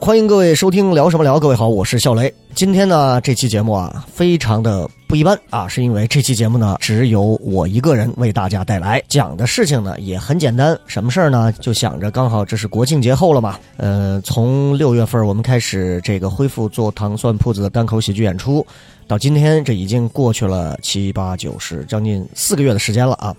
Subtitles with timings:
[0.00, 1.40] 欢迎各位收听聊什么聊。
[1.40, 2.32] 各位好，我是笑雷。
[2.54, 10.78] 今天呢，这期节目啊，非常的不一般啊，是因为这期节目呢，只有我一个人为大家带来，讲的事情呢也很简单。
[10.86, 11.52] 什么事儿呢？
[11.60, 18.64] 就想着刚好这是国庆节后了嘛，呃，从六月份我们开始这个恢复做糖蒜铺子的单口喜剧演出，
[19.06, 23.34] 到今天这已经过去了七八九十将近四个月的时间了啊，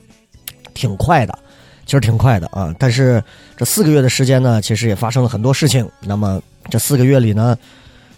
[0.74, 1.40] 挺快的。
[1.90, 3.22] 其实挺快的啊，但是
[3.58, 5.90] 这四个月的时间呢，其实也发生了很多事情。
[6.02, 7.58] 那么这四个月里呢，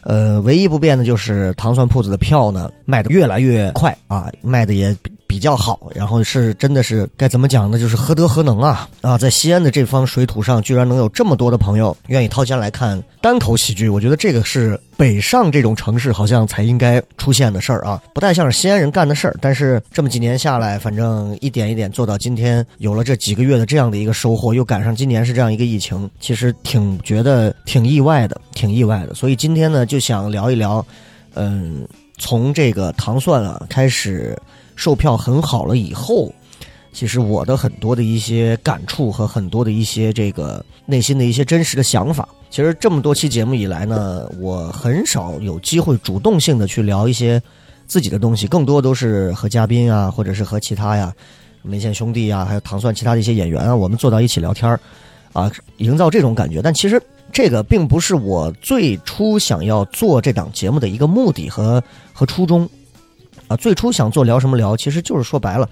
[0.01, 4.93] 呃，唯一不变的就是糖蒜铺子的票呢卖的越来越快啊，卖的也
[5.31, 5.89] 比较好。
[5.95, 7.79] 然后是真的是该怎么讲呢？
[7.79, 9.17] 就是何德何能啊啊！
[9.17, 19.37] 在西安的这方水土上，居然能有这么多的朋友愿意掏钱来看单口喜剧，我觉得这个是北上这种城市好像才应该出现的事儿啊，不太像是西安人干的事儿。
[19.39, 29.13] 但是这么几年下来，反正一点一点做到今天，有了这几个月的这样的一个收获，又赶上今年是这样一个疫情，其实挺觉得挺意外的，挺意外的。
[29.13, 30.85] 所以今天呢，就想聊一聊，
[31.35, 34.37] 嗯，从这个糖蒜啊开始
[34.81, 36.33] 售票很好了以后。
[36.91, 47.41] 其实我的很多的一些感触和很多的一些这个内心的一些真实的想法，其实这么多期节目以来呢，我很少有机会主动性的去聊一些
[47.87, 51.13] 自己的东西，更多都是和嘉宾啊，或者是和其他呀
[51.61, 54.77] 梅县兄弟啊，还有糖蒜其他的一些演员啊，我们坐到一起聊天儿
[55.31, 56.61] 啊，营造这种感觉。
[56.61, 57.01] 但其实
[57.31, 62.67] 这个并不是我最初想要做这档节目的一个目的和和初衷
[63.51, 63.55] 啊。
[63.55, 65.69] 最初想做聊什么聊，其实就是说白了。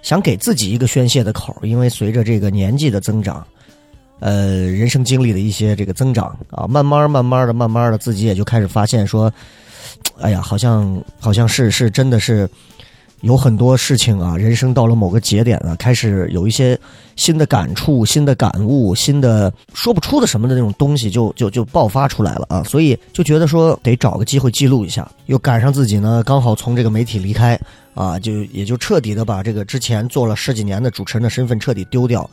[0.00, 3.44] 想给自己一个宣泄的口，因为随着这个年纪的增长，
[4.20, 9.30] 呃，人生经历的一些这个增长啊，慢慢慢慢的、慢慢的，自己也就开始发现说，
[10.20, 12.48] 哎呀，好像好像是是真的是
[13.22, 16.78] 有很多事情啊，人生到了某个节点啊，开始有一些
[17.16, 27.58] 新的感触、新的感悟、新的说不出的什么的那种东西就，就就爆发出来了啊，所以就觉得说得找个机会记录一下，又赶上自己呢，刚好从这个媒体离开。
[27.94, 32.30] 啊，就也就彻底的把这个之前做了十几年的主持人的身份彻底丢掉，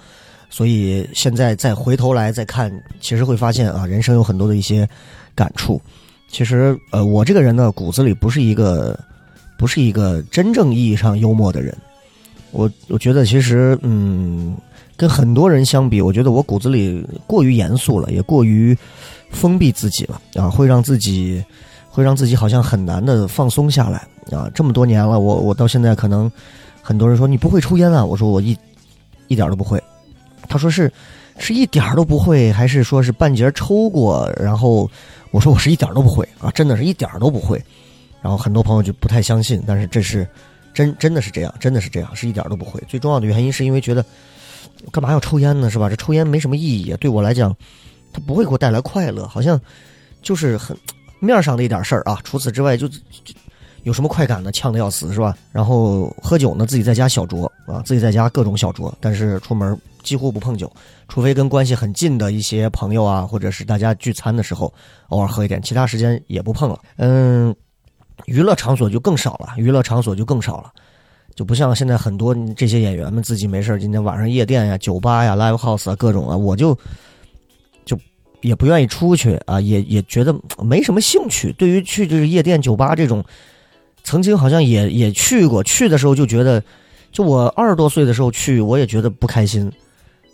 [0.47, 2.72] 所以现在再回头来再看，
[3.02, 4.88] 其实会发现啊，人生有很多的一些
[5.34, 5.81] 感触。
[6.28, 8.96] 其实，呃，我这个人呢，骨子里不是一个，
[9.57, 11.75] 不是一个真正意义上幽默的人。
[12.51, 14.55] 我我觉得，其实，嗯，
[14.95, 18.77] 跟很多人相比，我觉得我骨子里过于严肃了，也过于
[19.31, 21.43] 封闭自己了啊，会让自己。
[21.88, 24.51] 会让自己好像很难的放松下来啊！
[24.53, 26.29] 这么多年了，我我到现在可能
[26.81, 28.53] 很多人说你不会抽烟啊，我说我一
[29.29, 29.81] 一点都不会。
[30.49, 30.91] 他说是
[31.37, 34.29] 是一点都不会，还是说是半截抽过？
[34.35, 34.91] 然后
[35.31, 37.63] 我说我是一点都不会啊，真的是一点都不会。
[38.25, 40.27] 然后很多朋友就不太相信，但是这是
[40.73, 42.81] 真真的是这样，真的是这样，是一点都不会。
[42.87, 44.03] 最重要的原因是因为觉得
[44.91, 45.69] 干嘛要抽烟呢？
[45.69, 45.87] 是吧？
[45.87, 47.55] 这抽烟没什么意义，对我来讲，
[48.11, 49.61] 它不会给我带来快乐，好像
[50.23, 50.75] 就是很。
[51.19, 52.99] 面上的一点事儿啊，除此之外就就
[53.83, 54.51] 有什么快感呢？
[54.51, 55.37] 呛得要死是吧？
[55.51, 60.71] 然后喝酒呢，自己在家小酌啊，自己在家各种小酌，但是出门几乎不碰酒，
[61.07, 64.71] 除非跟关系很近的一些朋友啊，或者是大家聚餐的时候
[65.07, 66.79] 偶尔喝一点，其他时间也不碰了。
[66.97, 67.55] 嗯，
[68.25, 70.71] 娱乐场所就更少了，娱乐场所就更少了，
[71.35, 76.77] 就不像现在很多这些演员们自己没事今天晚上夜店呀、酒吧呀、live house 啊各种啊，我就
[77.85, 77.99] 就。
[78.41, 81.51] 也不愿意出去啊，也也觉得没什么兴趣。
[81.53, 83.23] 对于去这个夜店、酒吧这种，
[84.03, 86.63] 曾经好像也也去过，去的时候就觉得，
[87.11, 89.72] 就我二十多岁的时候去，我也觉得不开心，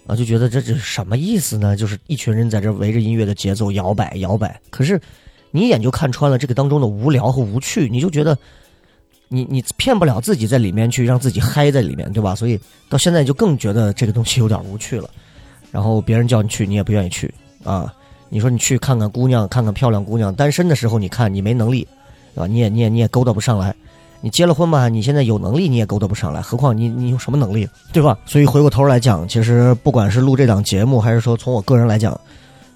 [0.07, 1.73] 啊，就觉得这这什么意思呢？
[1.77, 4.59] 就是一群人在这围着音乐的节奏摇摆摇摆。
[4.69, 5.00] 可是
[5.51, 8.38] 你一眼就看穿了这个当中的无聊和无趣，你就觉得
[9.27, 12.33] 你你骗不了自己在里面去让自己嗨在里面，对吧？
[12.33, 12.59] 所以
[12.89, 15.09] 到现在就更觉得这个东西有点无趣了。
[15.71, 17.33] 然后别人叫你去，你也不愿意去
[17.63, 17.94] 啊。
[18.27, 20.33] 你说你去看看姑娘，看看漂亮姑娘。
[20.33, 21.88] 单身的时候，你看你没能力，
[22.33, 22.47] 对吧？
[22.47, 23.75] 你也你也你也勾搭不上来。
[24.21, 26.42] 你结了婚吧，你现在有能力，你也勾搭不上来。
[26.42, 28.18] 何况你你有什么能力，对吧？
[28.25, 32.19] 所以回过头来讲，其实不管是录这档节目，还是说从我个人来讲，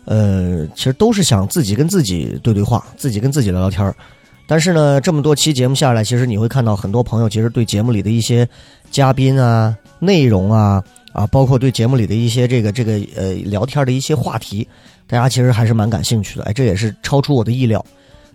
[0.05, 3.95] 呃，其实都是想自己跟自己对对话，自己跟自己聊聊天儿。
[4.47, 8.47] 但是呢，这么多期节目下来，其实你会看到很多朋友其实对节目里的一些
[8.91, 14.67] 嘉宾啊、内容啊啊，包括对节目里的一些这个这个呃聊天的一些话题，
[15.07, 16.45] 大家其实还是蛮感兴趣的。
[16.45, 17.83] 哎，这也是超出我的意料。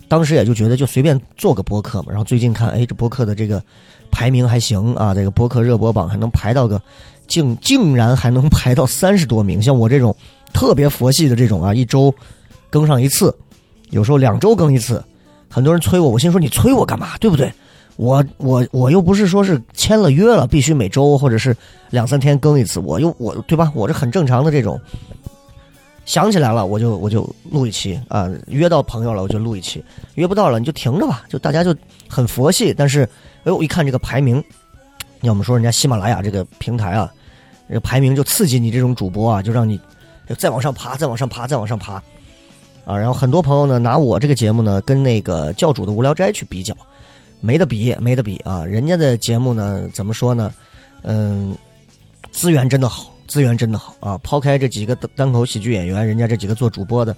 [0.09, 2.07] 当时也就觉得就随便做个播客嘛。
[2.09, 3.63] 然后最近看，哎，这播客的这个
[4.11, 6.83] 排名还行啊，这个播客热播榜还能排到个，
[7.31, 9.63] 竟竟然还能排到三十多名。
[9.63, 10.15] 像我这种
[10.53, 12.15] 特别佛系的这种啊，一周
[12.69, 13.35] 更上一次，
[13.89, 15.03] 有时候两周更一次。
[15.49, 17.17] 很多人催我，我心说你催我干嘛？
[17.19, 17.51] 对不对？
[17.97, 21.57] 我我我又不是说是签了约了，必须每周或者是
[21.91, 22.81] 两三天更一次。
[22.81, 23.71] 我又我对吧？
[23.75, 24.81] 我这很正常的这种。
[26.07, 28.29] 想起来了，我就我就录一期啊。
[28.49, 29.85] 约到朋友了，我就录一期。
[30.15, 31.23] 约不到了，你就停着吧。
[31.29, 31.73] 就大家就
[32.09, 32.75] 很佛系。
[32.77, 33.09] 但是，
[33.45, 34.43] 哎，我一看这个排名，
[35.21, 37.13] 要么说人家喜马拉雅这个平台啊，
[37.71, 39.81] 这个排名就刺激你这种主播啊，就让你
[40.37, 42.03] 再往上爬，再往上爬，再往上爬。
[42.85, 46.77] 啊，然后很多朋友呢拿我这个节目呢跟那个教主的无聊斋去比较，
[47.41, 48.65] 没得比，没得比啊！
[48.65, 50.53] 人家的节目呢怎么说呢？
[51.03, 51.57] 嗯，
[52.33, 54.19] 资源真的好，资源真的好啊！
[54.19, 57.15] 抛开这几个单口喜剧演员，人家这几个做主播的，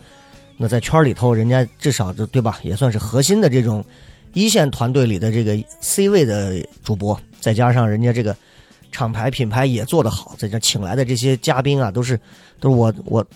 [0.59, 3.83] 那在圈里头，人家至少就对吧，也算是核心的这种
[4.35, 8.37] 一线团队里的这个 C 位的主播，再加上人家这个
[8.93, 12.21] 厂牌品牌也做得好，在这请来的这些嘉宾啊，都是
[12.61, 13.27] 都是我我。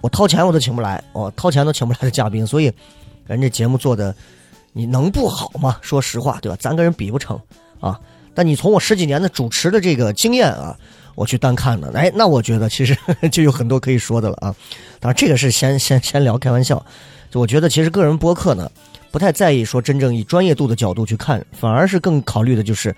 [0.00, 2.72] 我掏钱我都请不来，我掏钱都请不来的嘉宾，所以，
[3.24, 4.12] 人家节目做的，
[4.72, 5.76] 你能不好吗？
[5.80, 6.58] 说实话，对吧？
[6.58, 7.40] 咱跟人比不成
[7.78, 8.00] 啊。
[8.34, 10.76] 但你从我十几年的主持的这个经验啊，
[11.14, 12.98] 我去单看的，哎，那我觉得其实
[13.30, 14.52] 就有很多可以说的了啊。
[14.98, 16.84] 当然，这个是先先先聊开玩笑。
[17.34, 18.68] 我觉得，其实个人播客呢，
[19.12, 22.92] 不太在意说真正以专业度的角度去看，反而是更考虑的就是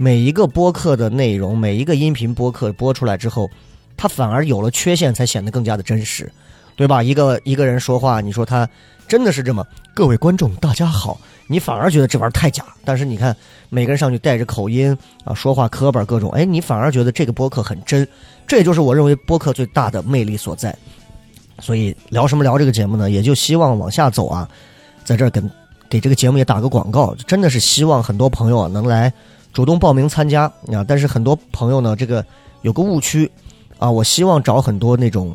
[0.00, 3.50] 每一个播客的内容，每一个音频播客播出来之后。
[3.96, 6.32] 它反而有了缺陷，才显得更加的真实，
[6.76, 7.02] 对吧？
[7.02, 8.68] 一个一个人说话，你说他
[9.08, 9.66] 真的是这么？
[9.92, 12.64] 各位观众，大家好，你反而觉得这玩意儿太假。
[12.84, 13.36] 但是你看，
[13.70, 18.06] 每个人上去带着口音啊，说话磕巴各种，哎，你反而觉得这个播客很真。
[18.46, 20.72] 这也就是我认为播客最大的魅力所在。
[21.58, 23.10] 所以聊什么聊这个节目呢？
[23.10, 24.48] 也就希望往下走啊，
[25.02, 25.50] 在这儿跟
[25.90, 29.12] 给这个节目也打个广告，真的是希望很多朋友能来
[29.52, 30.84] 主动报名参加啊。
[30.86, 32.24] 但是很多朋友呢，这个
[32.62, 33.30] 有个误区。
[33.78, 35.32] 啊，我希望找很多那种，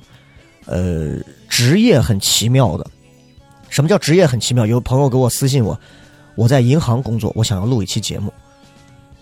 [0.65, 1.15] 呃，
[1.48, 2.86] 职业很奇妙的。
[3.69, 4.65] 什么叫职业很奇妙？
[4.65, 5.80] 有朋友给我私信我，
[6.36, 8.33] 我在银行工作，我想要录一期节目。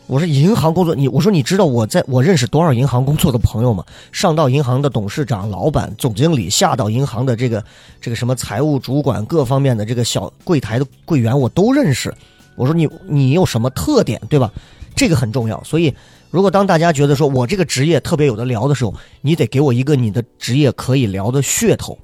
[0.08, 3.86] 我说银行工作，你我说你知道我在我认识多少银行工作的朋友吗？
[4.12, 7.64] 上到银行的董事长、老板、总经理，下到银行的这个
[8.02, 12.12] 这个什么财务主管，各方面的这个小柜台的柜员，我都认识。
[12.56, 14.52] 我说你你有什么特点，对吧？
[14.96, 15.94] 这个很重要，所以。
[16.30, 22.00] 如果当大家觉得说我这个职业特别有的聊的时候，你得给我一个你的职业可以聊的噱头。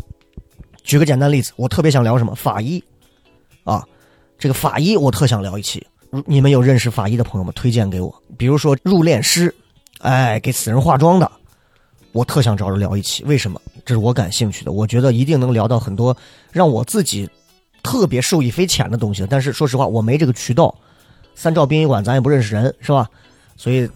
[0.83, 2.83] 举个简单例子，我特别想聊什么法医，
[3.63, 3.81] 啊，
[4.37, 5.81] 这个法医我特想聊一期。
[6.25, 9.55] 你们有认识法医的朋友们推荐给我，比如说入殓师，
[9.99, 11.31] 哎，给死人化妆的，
[12.11, 13.23] 我特想找人聊一期。
[13.23, 13.61] 为什么？
[13.85, 16.13] 这是我感兴趣的，我觉得一定能聊到很多
[16.51, 17.29] 让我自己
[17.81, 19.25] 特别受益匪浅的东西。
[19.29, 20.77] 但是说实话，我没这个渠道。
[21.37, 23.09] 三兆殡仪馆咱也不认识人，是吧？
[23.55, 23.89] 所以。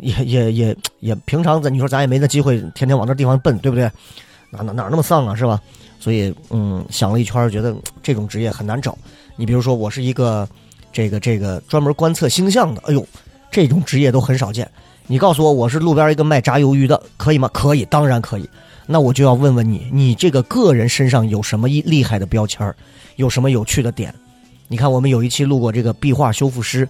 [0.00, 3.90] 也也也也，平常咱你说咱也没那机会，天天往那地方奔，对不对？
[4.50, 5.58] 哪哪哪那么丧啊，是吧？
[5.98, 8.98] 所以嗯，想了一圈，觉得这种职业很难找。
[9.34, 10.46] 你比如说，我是一个
[10.92, 13.06] 这个这个专门观测星象的，哎呦，
[13.50, 14.70] 这种职业都很少见。
[15.06, 17.48] 你告诉我，我是路边一个卖炸鱿鱼的，可以吗？
[17.54, 18.46] 可以，当然可以。
[18.86, 22.74] 那我就要问问你，你这个个人身上有什么厉害的标签
[23.16, 24.14] 有什么有趣的点？
[24.68, 26.88] 你看，我们有一期录过这个壁画修复师。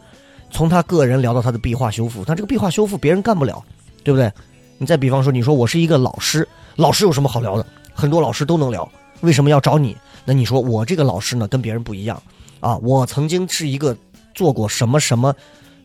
[0.51, 3.61] 从他个人聊到他的壁画修复，他这个壁画修复别人干不了，
[4.05, 4.31] 对不对？
[4.79, 7.67] 你再比方说，你说我是一个老师，老师有什么好聊的？
[7.93, 8.89] 很多老师都能聊，
[9.23, 9.97] 为什么要找你？
[10.25, 12.23] 那你说我这个老师呢，跟别人不一样
[12.61, 12.77] 啊？
[12.77, 13.97] 我曾经是一个
[14.33, 15.35] 做过什么什么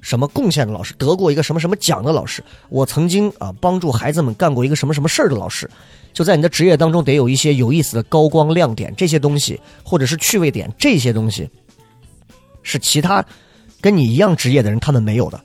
[0.01, 5.67] 什么贡献的老师，得过一个什么什么奖的老师，我曾经啊帮助孩子们干过一个什么什么事儿的老师，
[6.13, 11.49] 就在你的职业当中得有一些有意思的高光亮点，这些东西或者是趣味点，这些东西
[12.69, 13.25] 是其他。
[13.81, 15.39] 跟你一样职业的人，他们没有的，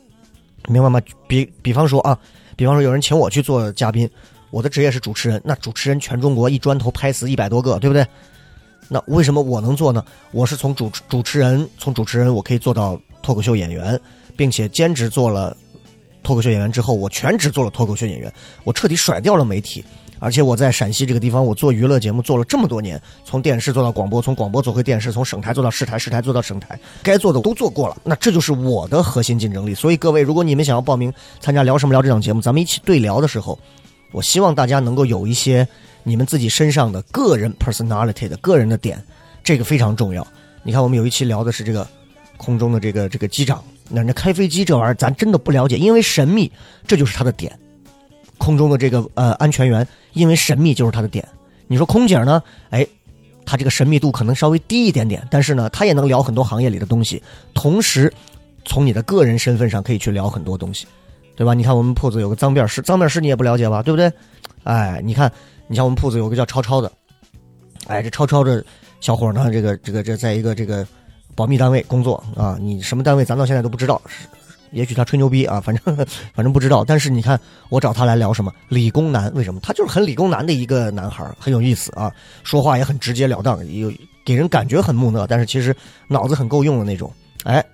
[0.66, 1.00] 明白吗？
[1.28, 2.19] 比比方说啊，
[2.57, 4.11] 比方说有人请我去做嘉宾，
[4.50, 8.04] 我的职业是主持人，那主持人全中国一砖头拍死一百多个，对不对？
[8.88, 10.04] 那为什么我能做呢？
[10.33, 13.99] 我是从主主持人，从主持人我可以做到脱口秀演员，
[14.37, 15.57] 并且兼职做了
[16.25, 18.33] 脱口秀演员之后，我全职做了脱口秀演员，
[18.64, 19.85] 我彻底甩掉了媒体。
[20.25, 27.97] 而且我在陕西这个地方，我做娱乐节目做了这么多年，从电视做到广播，从广播做回电视，从省台做到市台，市台做到省台，该做的都做过了。
[28.02, 29.75] 那这就是我的核心竞争力。
[29.75, 33.59] 所以各位，如果你们想要报名参加聊什么聊这档节目，咱们一起对聊的时候，
[34.12, 35.69] 我希望大家能够有一些
[36.04, 38.99] 你们自己身上的个人 personality 的个人的点，
[39.43, 40.26] 这个非常重要。
[40.62, 41.87] 你看，我们有一期聊的是这个
[42.38, 46.50] 空中的这个这个机长，那那开飞机这玩意儿咱真的不了解，因为神秘，
[46.87, 47.52] 这就是他的点。
[48.38, 51.26] 空中的这个呃安全员，因为神秘就是他的点。
[51.67, 52.43] 你说空姐呢？
[52.71, 52.87] 哎，
[53.47, 57.23] 他这个神秘度可能稍微低一点点，但是呢，他也能聊很多行业里的东西，
[57.55, 58.12] 同时
[58.64, 60.87] 从你的个人身份上可以去聊很多东西，
[61.37, 61.55] 对吧？
[61.55, 63.83] 你看我们铺子有个脏辫师，脏辫师你也不了解吧？
[63.83, 64.12] 对不对？
[64.64, 65.31] 哎，你看，
[65.67, 66.91] 你像我们铺子有个叫超超的，
[67.87, 68.64] 哎，这超超的
[69.00, 70.87] 小伙呢，这个这个这在一个这个
[71.35, 74.00] 保密单位工作啊，你什么单位咱到现在都不知道。
[74.75, 75.97] 也许他吹牛逼啊， 反正
[76.35, 76.85] 反正不知道。
[76.85, 79.33] 但是你看，我找他来聊什么理工男？
[79.35, 79.61] 为什么？
[79.62, 82.12] 他就是很理工男的一个男孩，很有意思啊，
[82.43, 83.90] 说话也很直截了当，有
[84.25, 85.75] 给人感觉很木讷，但是其实
[86.09, 87.11] 脑子很够用的那种。
[87.45, 87.64] 哎，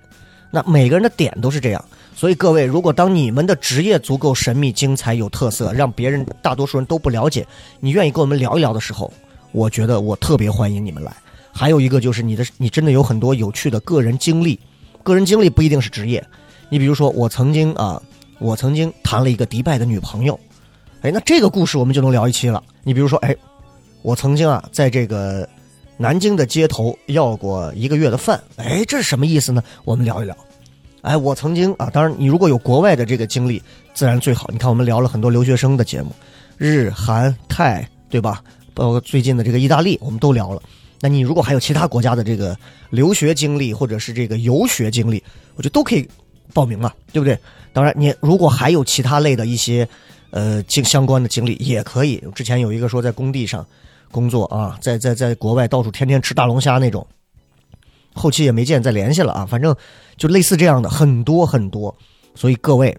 [0.51, 1.85] 那每个人的点都是这样。
[2.15, 7.47] 所以各位，如果当你们的职业足够神秘、精彩、有特色，让别人大多数人都不了解，
[7.79, 9.11] 你愿意跟我们聊一聊的时候，
[9.53, 11.11] 我觉得我特别欢迎你们来。
[11.53, 14.59] 还有一个就是你的，你真的有很多有趣的个人经历，
[15.03, 16.23] 个人经历不一定是职业。
[16.71, 18.01] 你比如说，我曾经啊，
[18.39, 20.39] 我曾经谈了一个迪拜的女朋友，
[21.03, 22.63] 哎，那这个故事我们就能聊一期了。
[22.85, 23.37] 你比如说，哎，
[24.03, 25.47] 我曾经啊，在这个
[25.97, 29.61] 南京的街头要过一个月的饭，哎，这是什么意思呢？
[29.85, 30.37] 我们聊一聊。
[31.03, 33.61] 哎，我曾经啊，当然你如果有国外的这个经历，
[33.93, 34.49] 自然最好。
[34.53, 36.13] 你看，我们聊了很多留学生的节目，
[36.57, 38.45] 日韩泰，对吧？
[38.75, 40.63] 包括最近的这个意大利，我们都聊了。
[41.01, 42.57] 那你如果还有其他国家的这个
[42.91, 45.21] 留学经历，或者是这个游学经历，
[45.57, 46.09] 我觉得都可以。
[46.51, 47.39] 报名嘛，对不对？
[47.73, 49.89] 当然，你如果还有其他类的一些，
[50.31, 52.23] 呃，经相关的经历也可以。
[52.35, 53.65] 之前有一个说在工地上
[54.11, 57.07] 工作啊，在在在国外到处天天吃大龙虾那种，
[58.13, 59.47] 后期也没见再联系了啊。
[59.47, 59.75] 反正
[60.17, 61.95] 就类似这样的很多很多。
[62.35, 62.97] 所以各位，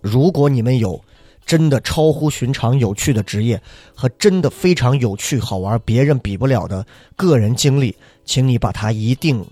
[0.00, 1.02] 如果你们有
[1.44, 3.60] 真的超乎寻常有趣的职业
[3.94, 6.86] 和真的非常有趣好玩别人比不了的
[7.16, 9.44] 个人经历，请你把它一定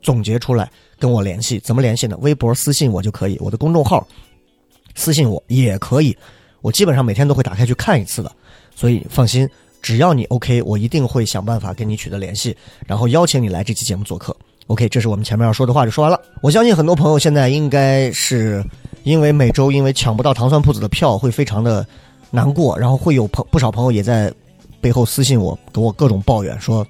[0.00, 0.68] 总结出来。
[1.02, 2.16] 跟我联系怎么联系呢？
[2.20, 4.06] 微博私信我就可以，我的公众号
[4.94, 6.16] 私信我也可以，
[6.60, 8.30] 我基本上每天都会打开去看一次的，
[8.72, 9.48] 所以放心，
[9.82, 12.56] 只要你 OK，我一定会想办法跟你取得联系，
[12.86, 14.36] 然后邀请你来这期节目做客。
[14.68, 16.20] OK，这是我们前面要说的话就说完了。
[16.40, 18.64] 我相信很多朋友现在应该是
[19.02, 21.84] 因为每周因为抢不到糖蒜铺子的票会非常的
[22.30, 24.32] 难过，然后会有朋不少朋友也在
[24.80, 26.86] 背后私信我，给我各种抱怨说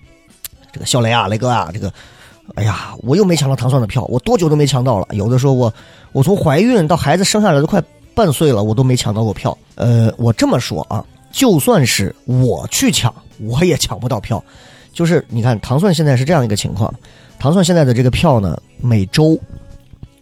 [0.70, 1.90] 这个小雷啊，雷哥啊，这个。
[2.54, 5.06] 哎呀，我又没抢到糖蒜的票，我多久都没抢到了。
[5.12, 5.72] 有的说我，
[6.12, 7.82] 我从怀孕到孩子生下来都快
[8.14, 9.56] 半岁了，我都没抢到过票。
[9.76, 14.42] 呃，我这么说啊，就算是我去抢，我也抢不到票。
[14.92, 16.92] 就是你看，糖蒜现在是这样一个情况，
[17.38, 19.38] 糖蒜现在的这个票呢，每周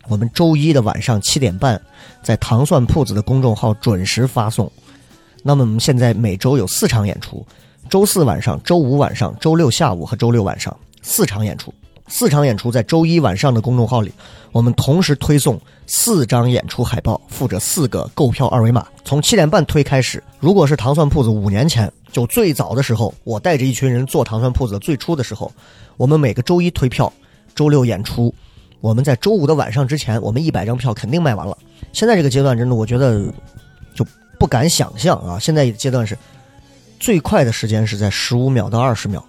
[0.07, 1.81] 我们周一的晚上七点半，
[2.23, 4.71] 在糖蒜铺子的公众号准时发送。
[5.43, 7.45] 那么我们现在每周有四场演出，
[7.89, 11.75] 周四晚上、周五晚上、周六下午和周六晚上四场演出。
[12.11, 14.13] 四场演出在周一晚上的公众号里，
[14.51, 18.85] 我们同时推送四张演出海报，附着四个购票二维码。
[19.05, 25.51] 从七点半推开始，如果是糖蒜铺子五年前就最早的时候，我带着一群人做糖蒜铺子最初的时候，
[25.97, 27.11] 我们每个周一推票，
[27.55, 28.35] 周六演出，
[28.81, 31.57] 我们在周五的晚上之前，我们一百张票肯定卖完了。
[31.93, 33.23] 现在这个阶段真的，我觉得
[33.95, 34.05] 就
[34.37, 35.39] 不敢想象啊！
[35.39, 36.19] 现在阶段是
[36.99, 39.25] 最快的时间是在十五秒到二十秒，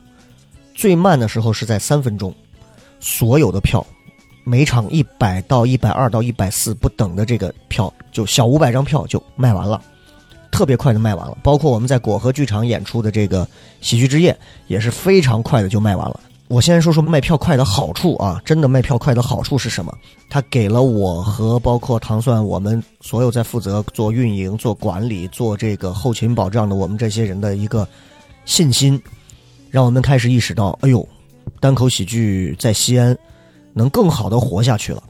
[0.73, 2.33] 最慢的时候是在三分钟。
[3.01, 3.85] 所有的票，
[4.45, 9.81] 每场一百到一百二到一百四不等的这个票，就小五百张票就卖完了，
[10.51, 11.37] 特别快的卖完了。
[11.43, 13.45] 包括我们在果核剧场演出的这个
[13.81, 16.19] 喜剧之夜，也是非常快的就卖完了。
[16.47, 19.97] 我先说说卖票快的好处啊，真的卖票快的好处是什么？
[20.29, 27.87] 它给了我和包括糖蒜我们所有在负责做运营、做管理、做这个后勤保障的我们这些人的一个
[28.45, 29.01] 信心，
[29.69, 31.07] 让我们开始意识到，哎呦。
[31.59, 33.17] 单口喜剧在西安
[33.73, 35.03] 能更好的活下去了，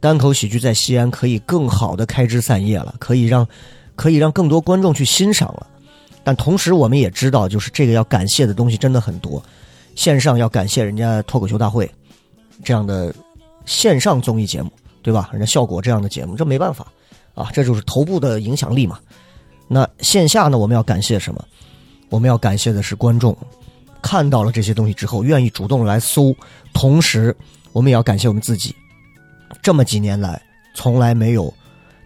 [0.00, 3.46] 单口喜剧在西安可以更好的开枝散叶了，可以让
[3.94, 5.66] 可以让更多观众去欣赏了。
[6.22, 9.42] 但同时，我们也知道，就是这个要感谢的东西真的很多。
[9.94, 11.88] 线上要感谢人家脱口秀大会
[12.64, 13.14] 这样的
[13.66, 14.70] 线上综艺节目，
[15.02, 15.28] 对吧？
[15.32, 16.86] 人家效果这样的节目，这没办法
[17.34, 18.98] 啊，这就是头部的影响力嘛。
[19.68, 20.58] 那线下呢？
[20.58, 21.44] 我们要感谢什么？
[22.10, 23.36] 我们要感谢的是观众。
[24.04, 26.36] 看到了这些东西之后，愿意主动来搜。
[26.74, 27.34] 同时，
[27.72, 28.76] 我们也要感谢我们自己，
[29.62, 30.38] 这么几年来
[30.74, 31.52] 从来没有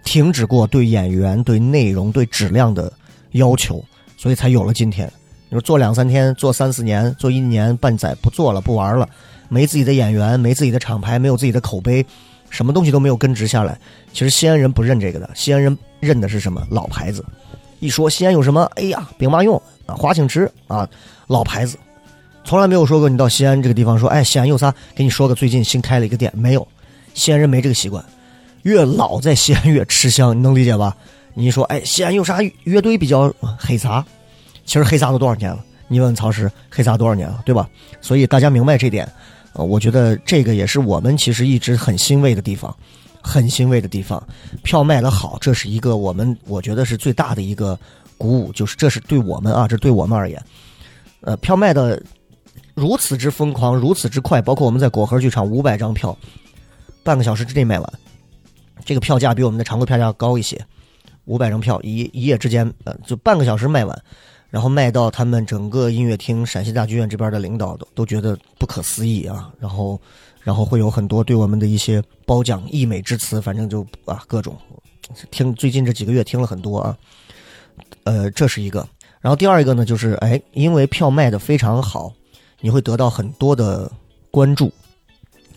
[0.04, 2.92] 停止过对演员、对内容、对质量的
[3.32, 3.84] 要求，
[4.16, 5.12] 所以才有了今天。
[5.48, 9.08] 你说做两三天、做三四年、做一年半载不做了、不玩了，
[9.48, 12.06] 没自己的演员、没自己的厂牌、没有自己的口碑，
[12.48, 13.76] 什么东西都没有根植下来。
[14.12, 16.64] 其实西安人不认这个的，西安人认的是什么？
[16.70, 17.24] 老牌子。
[17.80, 20.88] 一说西安有什么，哎呀，兵马俑啊，华清池啊，
[21.28, 21.78] 老牌子，
[22.48, 24.74] 从来没有说过你到西安这个地方说，哎，西安有啥？
[24.94, 26.66] 给你说个最近新开了一个店，没有，
[27.12, 28.02] 西安人没这个习惯，
[28.62, 30.96] 越老在西安越吃香，你能理解吧？
[31.34, 34.02] 你说，哎，西安有啥乐队比较黑撒？
[34.64, 35.62] 其实黑撒都多少年了？
[35.88, 37.68] 你问曹石，黑撒多少年了，对吧？
[38.00, 39.06] 所以大家明白这点，
[39.52, 42.74] 呃，我觉得这个也是我们其实一直很欣慰的地方。
[43.20, 44.26] 很欣慰的地方，
[44.62, 47.78] 票卖得好，这是一个我们我觉得是最大的一个
[48.16, 50.42] 鼓舞，就是这是对我们啊，这对我们而言，
[51.20, 52.02] 呃，票卖的
[52.78, 56.16] 如此之疯狂，如此之快，包括我们在果核剧场五百张票，
[57.02, 57.92] 半个小时之内卖完，
[58.84, 60.64] 这个票价比我们的常规票价高一些，
[61.24, 64.02] 五百张票一一夜之间，呃，就半个小时卖完，
[64.48, 70.00] 然后卖到他们整个音乐厅陕西大剧院这边的领导都都觉得不可思议啊，然后。
[70.44, 74.56] 然后会有很多对我们的一些褒奖、溢美之词，反正就啊各种
[75.30, 75.52] 听。
[75.52, 76.96] 最近这几个月听了很多啊，
[78.04, 78.88] 呃，这是一个。
[79.20, 82.10] 然后第二一个呢，就是哎，因为票卖的非常好，
[82.60, 83.90] 你会得到很多的
[84.30, 84.72] 关注，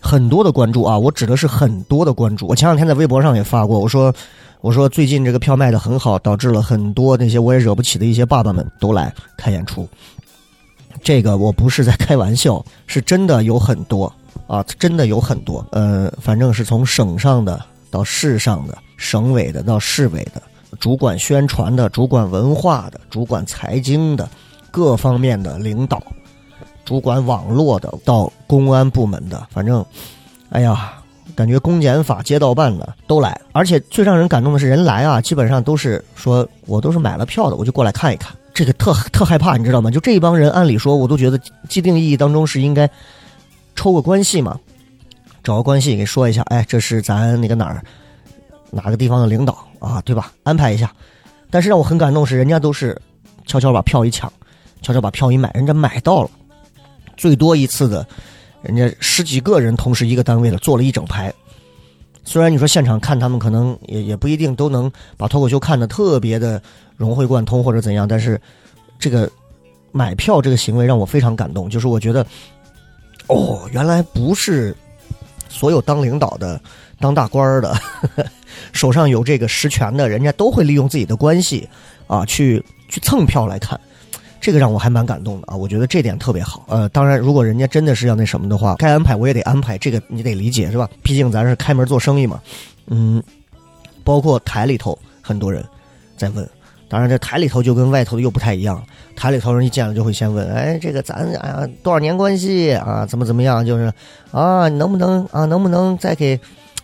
[0.00, 0.98] 很多的关注啊。
[0.98, 2.46] 我指的是很多的关注。
[2.46, 4.14] 我前两天在微博上也发过，我说
[4.60, 9.88] 我说最近这个票卖的很好，导致了很多那些我也惹不起的一些爸爸们都来看演出。
[11.02, 14.12] 这个我不是在开玩笑，是真的有很多。
[14.48, 20.42] 啊，真的有很多，呃，反正是从省上的到市上的，省委的到市委的，
[20.78, 24.28] 主管宣传的、主管文化的、主管财经的，
[24.70, 26.02] 各方面的领导，
[26.84, 29.84] 主管网络的到公安部门的，反正，
[30.50, 30.94] 哎呀，
[31.34, 39.90] 感觉公检法街道办的都来，而且最让人感动的是，人来啊，基本上都是说我都是买了票的，我就过来看一看，这个特特害怕，你知道吗？
[39.90, 42.88] 就这一帮人，按理说我都觉得既定意义当中是应该。
[43.74, 44.60] 抽个关系嘛，
[45.42, 47.82] 找个关系给说一下，哎，这是咱那个哪儿
[48.70, 50.30] 哪个地方的领导啊，对吧？
[50.42, 50.92] 安排一下。
[51.50, 53.00] 但是让我很感动是，人家都是
[53.46, 54.30] 悄悄把票一抢，
[54.82, 56.30] 悄悄把票一买，人家买到了。
[57.16, 58.06] 最多一次的，
[58.62, 61.32] 人家十几个人同时一个单位的坐了一整排。
[62.24, 66.62] 虽然你说现场看他们可能也也不一定都能把脱口秀看得特别的
[66.96, 68.40] 融会贯通或者怎样，但是
[68.98, 69.30] 这个
[69.90, 72.24] 买票这个行为让我非常感动，就是我觉得。
[73.28, 74.76] 哦，原来不是
[75.48, 76.60] 所有当领导的、
[76.98, 77.74] 当大官的，
[78.72, 81.66] 手上有这个实权的，人家都会利用自己的关系
[82.08, 83.80] 啊，去去蹭票来看。
[84.42, 86.64] 这个让我还蛮感动的啊，我觉得这点特别好。
[86.68, 90.90] 呃，当然，如果人家真的是要那什么的话，该安排我也得安排，这个你得理解是吧？
[91.00, 92.40] 毕竟咱是开门做生意嘛。
[92.88, 93.22] 嗯，
[94.02, 95.64] 包括台里头很多人
[96.16, 96.46] 在问。
[96.88, 98.82] 当然，这台里头就跟外头的又不太一样。
[99.14, 103.06] 台里头人一见了就会先问：“哎，这个咱啊多少年关系啊？
[103.06, 103.64] 怎么怎么样？
[103.64, 103.90] 就是
[104.32, 105.44] 啊，能不能啊？
[105.46, 106.38] 能不能再给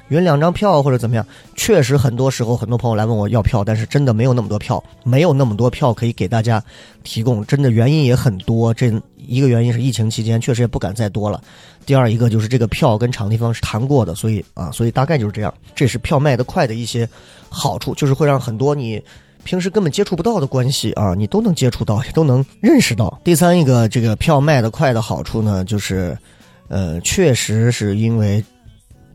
[0.08, 6.62] 匀两张票或者怎么样？”确实，很多时候很多朋友来问我要票，但是真的没有那么多票，没有那么多票可以给大家
[7.02, 7.44] 提供。
[7.46, 8.72] 真的原因也很多。
[8.72, 11.40] 这一个原因是疫情期间确实也不敢再多了。
[11.86, 15.52] 第二一个就是这个票跟场地方是谈过的，所以啊，所以大概就是这样。
[15.74, 17.08] 这是票卖得快的一些
[17.48, 19.02] 好处，就是会让很多你。
[19.44, 23.18] 平时根本接触不到的关系啊，你都能接触到，也都能认识到。
[23.24, 26.18] 第三一个，这个票卖得快的好处呢，就是，
[26.66, 28.44] 呃，确实是因为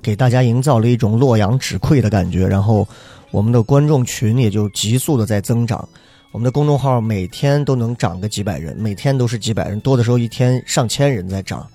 [0.03, 2.87] 给大家营造了一种洛阳纸贵的感觉，然后
[3.31, 5.87] 我们的观众群也就急速的在增长。
[6.31, 11.65] 我们的公众号每天都能涨个几百人，每天都是几百人，多的时候一天上千人在涨。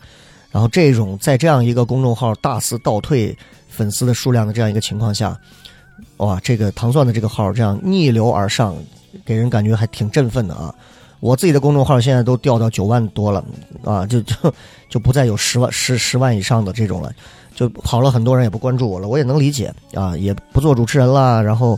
[0.51, 3.37] 然后这种在这样一个公众号大肆倒退
[3.69, 5.37] 粉丝的数量的这样一个情况下。
[6.19, 8.77] 哇，这个糖蒜的这个号这样逆流而上，
[9.25, 10.73] 给人感觉还挺振奋的啊！
[11.21, 13.45] 我自己的公众号现在都掉到九万多了
[13.85, 14.35] 啊，就就
[14.89, 17.13] 就不再有十万十十万以上的这种了，
[17.59, 21.77] 就跑了很多人也不关注我了，我也能理解啊，也不做主持人了，然后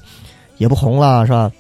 [0.59, 1.51] 也不红了，是吧？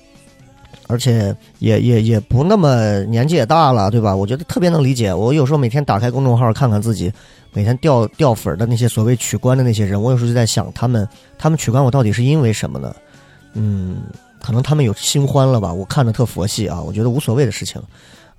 [0.88, 4.14] 而且也也也不那么年纪也大了，对吧？
[4.14, 5.14] 我觉得特别能理解。
[5.14, 7.10] 我有时候每天打开公众号看看自己。
[7.52, 12.94] 每天掉掉粉的那些所谓取关的那些人，我有时候就在想，他们他们取关我到底是因为什么呢？
[13.54, 14.02] 嗯，
[14.40, 15.72] 可能他们有新欢了吧？
[15.72, 17.82] 我看的特佛系啊，我觉得无所谓的事情，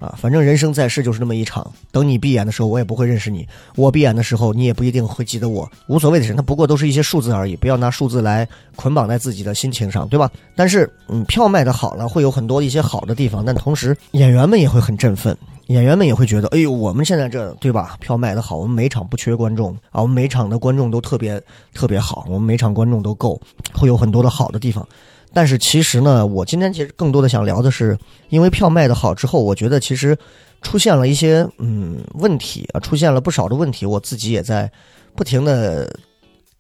[0.02, 1.72] 啊，反正人生在世就是那么一场。
[1.92, 5.70] 等你闭眼的时候，我也不会认识你；我闭眼的时候，你也不一定会记得我。
[5.88, 10.28] 无所谓的事，它不过都是一些数字而已，不要拿数字来捆绑在自己的心情上，对吧？
[10.56, 15.38] 但是，嗯，票卖的好了，会有很多一些好的地方，但同时演员们也会很振奋。
[15.68, 17.96] 演员们也会觉得，哎呦，我们现在这对吧？
[18.02, 21.42] 票卖的好，我们每场不缺观众啊，我们每场的观众都特别
[21.74, 23.40] 特别好，我们每场观众都够，
[23.72, 24.86] 会有很多的好的地方。
[25.34, 27.98] 但是其实呢，我今天其实更多的想聊的是，
[28.30, 30.18] 因为票卖的好之后，我觉得其实
[30.62, 34.70] 出现了一些嗯问题啊，出现了不少的问题，我自己也在
[35.16, 35.92] 不停的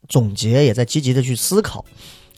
[0.08, 1.84] 总结，也在积极的去思考，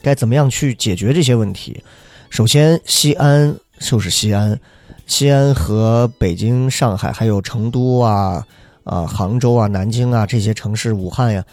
[0.01, 1.83] 该怎么样去解决这些问题。
[2.29, 4.59] 首先，西安就是西安，
[5.05, 8.43] 西安和北京、上海还有成都啊、
[8.83, 11.43] 啊杭州啊、南京啊这些城市，武汉呀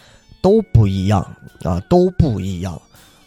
[0.41, 1.21] 都不一样
[1.63, 2.81] 啊，都不一样。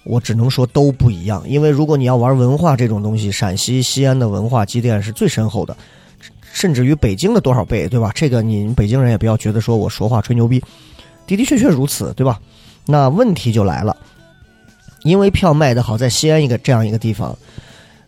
[0.05, 5.75] 我只能说都不一样，因为如果你要玩文化这种东西，陕西西安的文化积淀是最深厚的，
[6.53, 8.12] 甚至于北京的多少倍，对吧？
[8.14, 10.62] 这个你北京人也不要觉得说我说话吹牛逼，
[11.27, 12.38] 的的确确如此，对吧？
[12.87, 13.97] 那问题就来了，
[15.05, 17.35] 因为票卖的好，在西安一个这样一个地方，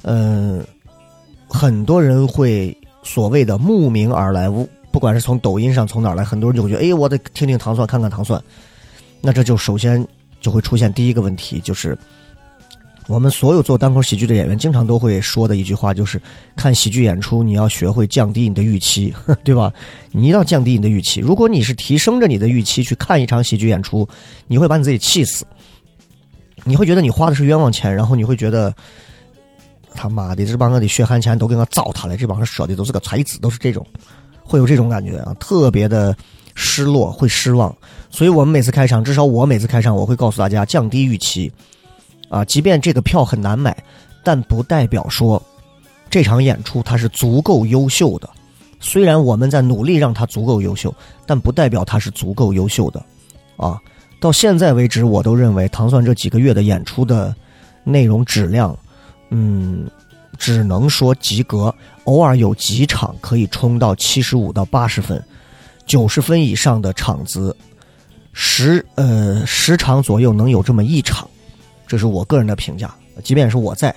[0.03, 0.63] 嗯，
[1.49, 4.51] 很多人会所谓的慕名而来，
[4.93, 8.39] 不管是从抖音上从哪儿来，很多人就会觉得，哎，我得听听糖蒜，看看糖蒜，
[9.23, 10.07] 那这就首先。
[10.41, 11.97] 就会出现第一个问题，就是
[13.09, 16.21] 我们所有做单口喜剧的演员经常都会说的一句话，就是
[16.57, 19.73] 看喜剧演出，你要学会降低你的预期， 对吧？
[20.11, 21.21] 你一定要降低你的预期。
[21.21, 24.09] 如果你是提升着你的预期去看一场喜剧演出，
[24.47, 25.45] 你会把你自己气死，
[26.65, 28.75] 你会觉得你花的是冤枉钱，然后你会觉得
[29.95, 33.87] 他妈的这帮我的血汗钱都给我糟蹋了，这帮人说的都是个才子，都是这种，
[34.43, 36.17] 会有这种感觉啊，特别的。
[36.57, 37.73] 失落会失望，
[38.11, 41.53] 所以我们每次开场，至少我每次开场，我会告诉大家降低预期，
[42.31, 43.77] 啊，即便这个票很难买，
[44.25, 45.41] 但不代表说
[46.09, 48.29] 这场演出它是足够优秀的。
[48.81, 50.93] 虽然我们在努力让它足够优秀，
[51.27, 53.05] 但不代表它是足够优秀的。
[53.59, 53.79] 啊，
[54.19, 57.35] 到现在为止，我都认为唐蒜这几个月的演出的
[57.85, 58.77] 内容质量，
[59.29, 59.87] 嗯，
[60.39, 65.23] 只能说及格，偶尔有几场可以冲到七十五到八十分。
[65.87, 67.57] 九十分以上的场子，
[68.33, 71.29] 十呃十场左右能有这么一场，
[71.87, 72.95] 这是我个人的评价。
[73.25, 73.95] 即便是我在，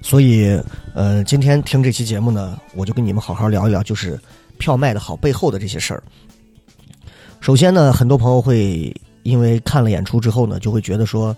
[0.00, 0.58] 所以
[0.94, 4.18] 呃今天听这期节目呢，我就跟你们好好聊一聊，就是
[4.56, 6.02] 票卖的好背后的这些事儿。
[7.40, 11.36] 首先呢，很多朋友会因为看了演出之后呢，就会觉得说，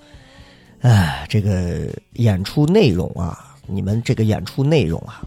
[0.83, 5.22] 哎，这个演出内容啊，你们这个演出内容啊，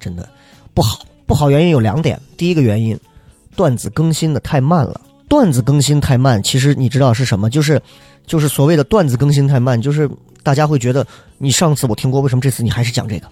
[0.00, 0.28] 真的
[0.74, 1.04] 不好。
[1.30, 2.98] 不好原因有两点，第一个原因，
[3.54, 5.00] 段子更新的太慢了。
[5.28, 7.48] 段子更新太慢，其实你知道是什么？
[7.48, 7.80] 就是，
[8.26, 10.10] 就是所谓的段子更新太慢，就是
[10.42, 11.06] 大家会觉得
[11.38, 13.28] 你上次我听过，为什么这次你还是讲这个？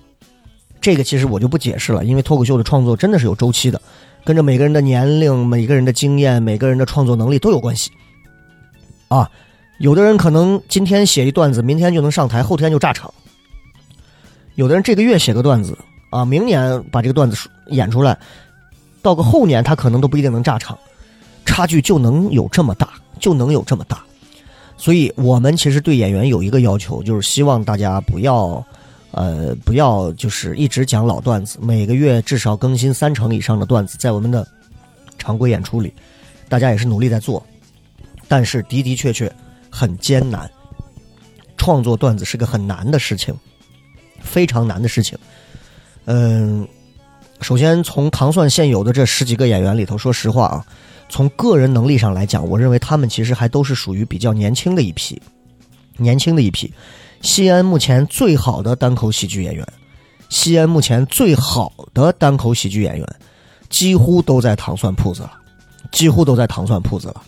[0.80, 3.82] 这个其实我就不解释了，因为脱口秀的创作真的是有周期的，
[4.24, 7.90] 跟着每个人的年龄、每个人的经验、每个人的创作能力都有关系。
[9.08, 9.28] 啊，
[9.80, 13.10] 有的人可能今天写一段子，明天就能上台，后天就炸场；
[14.54, 15.76] 有的人这个月写个段子。
[16.10, 18.18] 啊，明年把这个段子演出来，
[19.02, 20.78] 到个后年他可能都不一定能炸场，
[21.44, 22.90] 差距就能有这么大，
[23.20, 24.02] 就能有这么大。
[24.76, 28.64] 所以我们其实对演员有一个要求，就是希望大家不要，
[29.10, 34.46] 呃，不要就是一直讲老段子，每个月至少更新三成以上的段子，在我们的
[35.18, 35.92] 常规演出里，
[36.48, 37.44] 大家也是努力在做，
[38.28, 39.30] 但是的的确确
[39.68, 40.48] 很艰难，
[41.56, 43.34] 创作段子是个很难的事情，
[44.20, 45.18] 非常难的事情。
[46.10, 46.66] 嗯，
[47.42, 50.64] 首先从糖蒜现有的这十几个演员里头，说实话啊，
[51.10, 55.20] 从个人能力上来讲，我认为他们其实还都是属于比较年轻的一批，
[55.98, 56.72] 年轻的一批。
[57.20, 59.66] 西安目前最好的单口喜剧演员，
[60.30, 63.06] 西安目前最好的单口喜剧演员，
[63.68, 65.32] 几乎都在糖蒜铺子了，
[65.92, 67.22] 几乎都在糖蒜铺子了。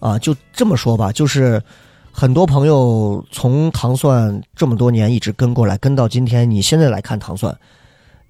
[0.00, 1.62] 啊，就这么说吧，就是
[2.10, 7.56] 很多朋友从糖蒜这么多年一直跟过来，跟到今天，你现在来看糖蒜。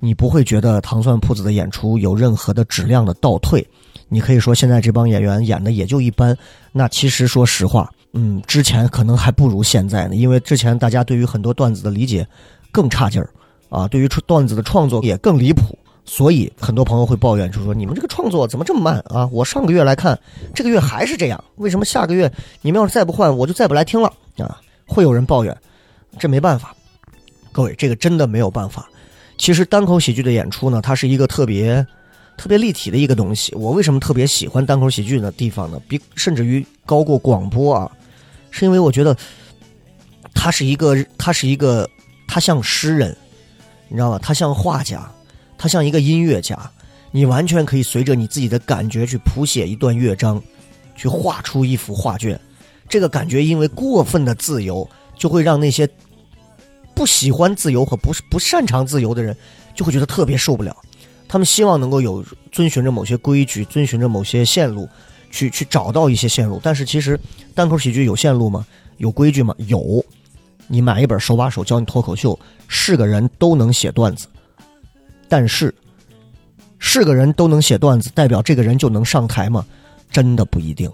[0.01, 3.67] 你不会觉得糖蒜铺子的演出有任何的质量的倒退，
[4.09, 6.37] 你可以说现在这帮演员演的也就一般。
[6.73, 12.27] 那其实说实话，嗯，之前可能还不如现在呢，因为之前大家对于很多段子的理解
[12.71, 13.29] 更差劲儿，
[13.69, 19.29] 啊，对于段子的创作也更离谱，所以很多朋友会抱怨，就说你们这个创作怎么这么慢啊？
[19.33, 20.17] 我上个月来看，
[20.55, 22.33] 这个月还是这样，为什么下个月
[22.63, 24.61] 你们要是再不换，我就再不来听了啊？
[24.87, 25.57] 会有人抱怨，
[26.19, 26.75] 这没办法，
[27.51, 28.89] 各位，这个真的没有办法。
[29.39, 31.87] 其实单口喜剧的演出呢，它是一个特别、
[32.37, 33.55] 特别立体的一个东西。
[33.55, 35.81] 我为什么特别喜欢单口喜剧的地方呢？
[35.89, 37.91] 比甚至于高过广播啊，
[38.51, 39.17] 是因为我觉得
[40.35, 41.89] 它是一个，它是一个，
[42.27, 43.17] 它像诗人，
[43.89, 44.19] 你知道吗？
[44.21, 45.09] 它像画家，
[45.57, 46.59] 它像一个音乐家。
[47.13, 50.43] 你完全可以随着你自己的感觉去谱写一段乐章，
[50.97, 52.39] 去画出一幅画卷。
[52.89, 55.89] 这个感觉因为过分的自由，就会让那些。
[56.99, 59.35] 不喜欢自由和不不擅长自由的人，
[59.73, 60.77] 就会觉得特别受不了。
[61.29, 64.89] 他们希望能够有遵循着某些规矩，遵循着某些线路，
[65.31, 66.61] 去去找到一些线路。
[66.61, 67.17] 但是其实
[67.55, 68.67] 单口喜剧有线路吗？
[68.97, 69.55] 有规矩吗？
[69.59, 70.05] 有。
[70.67, 74.27] 你买一本手把手教你脱口秀，是个人都能写段子。
[75.29, 75.73] 但是
[76.81, 79.65] 是个人都能写段子，代表这个人就能上台吗？
[80.11, 80.91] 真的不一定，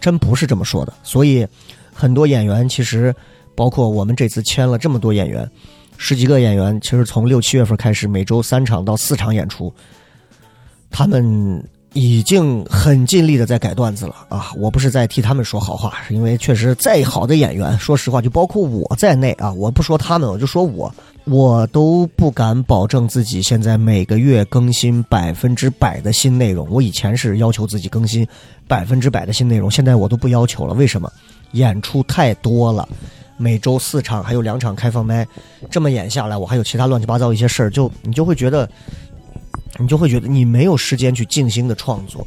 [0.00, 0.92] 真不是这么说的。
[1.04, 1.46] 所以
[1.94, 3.14] 很多演员其实。
[3.54, 5.48] 包括我们这次签了这么多演员，
[5.96, 9.72] 十几个演员，其实从六七月份开始，每周三场到四场演出，
[10.90, 14.52] 他们已经很尽力的在改段子了啊！
[14.56, 26.66] 我不是在替他们说好话，是因为确实再好的演员，说实话，就包括我在内啊，我不说他们，我就说我，我都不敢保证自己现在每个月更新百分之百的新内容。
[26.70, 28.26] 我以前是要求自己更新
[28.68, 30.72] 百分之百的新内容，现在我都不要求了。
[30.72, 31.12] 为什么？
[31.52, 32.88] 演出太多了。
[33.40, 35.26] 每周四场，还有两场开放麦，
[35.70, 38.68] 这么演下来，我还有其他乱七八糟一些事儿，就你就会觉得，
[39.78, 42.26] 你就会觉得你没有时间去静心的创作，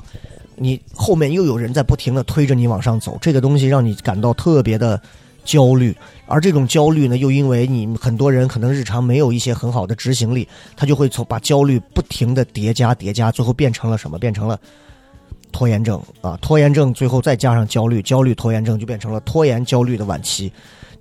[0.55, 4.99] 你后面又有人在不停的推着你往上走，这个东西让你感到特别的
[5.45, 5.95] 焦虑，
[6.25, 14.17] 而这种焦虑呢，又因为你很多人可能日常没有一些很好的执行力，他就会从把焦虑不停的叠加叠加，最后变成了什么？
[14.17, 14.59] 变成了
[15.51, 16.35] 拖延症啊！
[16.41, 20.51] 拖延症最后再加上焦虑，焦虑拖延症就变成了拖延焦虑的晚期。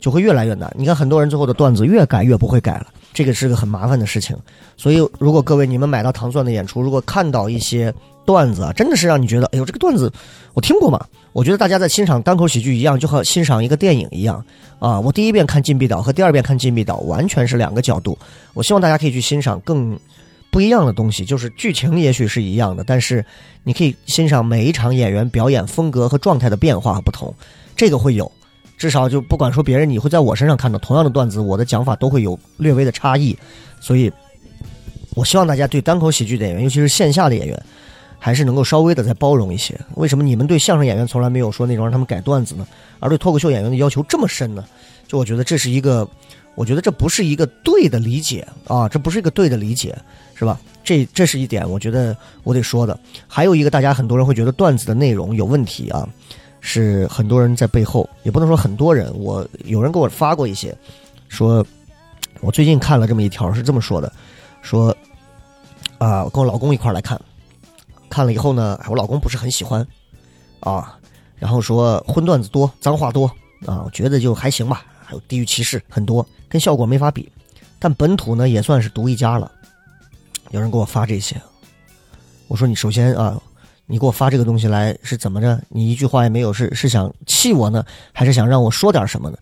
[0.03, 0.71] 就会越来越难。
[0.77, 4.37] 你看，很多人最后的段子越改越不会改了，这个是个很麻烦的事情。
[4.77, 7.95] 所以，如果各位你们买到糖蒜的演出，如果看到一些
[8.27, 10.13] 段子啊，真的是让你觉得，哎呦，这个段子
[10.55, 11.07] 我听过嘛？
[11.33, 14.45] 我觉得大家在欣赏单口喜剧一样，就和欣赏一个电影一样
[14.81, 14.99] 啊。
[14.99, 18.19] 我第一遍看《禁闭岛》和第二遍看《禁闭岛》完全是两个角度。
[18.55, 19.97] 我希望大家可以去欣赏更
[20.51, 23.25] 不一样的东西，就是剧情也许是一样的，但是
[23.63, 27.33] 你可以欣赏每一场演员表演风格和状态的变化不同，
[27.77, 28.31] 这个会有。
[28.83, 33.39] 至少就不管说别人，你会在我身上看到同样的段子，我的讲法都会有略微的差异。
[33.79, 34.13] 所以，
[35.15, 37.63] 我希望大家对单口喜剧演员，尤其是线下的演员，
[38.19, 39.79] 还是能够稍微的再包容一些。
[39.95, 42.67] 为什么你们对相声演员从来没有说那种让他们改段子呢？
[42.99, 44.65] 而对脱口秀演员的要求这么深呢？
[45.07, 46.05] 就我觉得这是一个，
[46.57, 49.97] 我觉得这不是一个对的理解啊，这不是一个对的理解，
[50.35, 50.61] 是吧？
[50.83, 52.99] 这这是一点，我觉得我得说的。
[53.29, 56.09] 还有一个，大家很多人会觉得段子的内容有问题啊。
[56.65, 59.13] 是很多人在背后，也不能说很多人。
[59.19, 60.75] 我有人给我发过一些，
[61.29, 61.67] 说，
[62.41, 64.11] 我最近看了这么一条，是这么说的，
[64.63, 64.97] 说，
[65.99, 67.21] 啊，我跟我老公一块来看，
[68.09, 69.85] 看了以后呢，我老公不是很喜欢，
[70.61, 70.97] 啊，
[71.37, 73.27] 然后说荤段子多，脏话多，
[73.67, 77.31] 啊，我觉得就还行吧，还有地域歧视很多，跟效果没法比，
[77.81, 79.51] 但本土呢也算是独一家了。
[80.53, 81.43] 有人给我发这些，
[82.47, 83.37] 我说你首先啊。
[83.93, 85.61] 你给我发这个东西来是怎么着？
[85.69, 89.37] 你一句话也没有，是是想气我呢，还是想让我说点什么呢？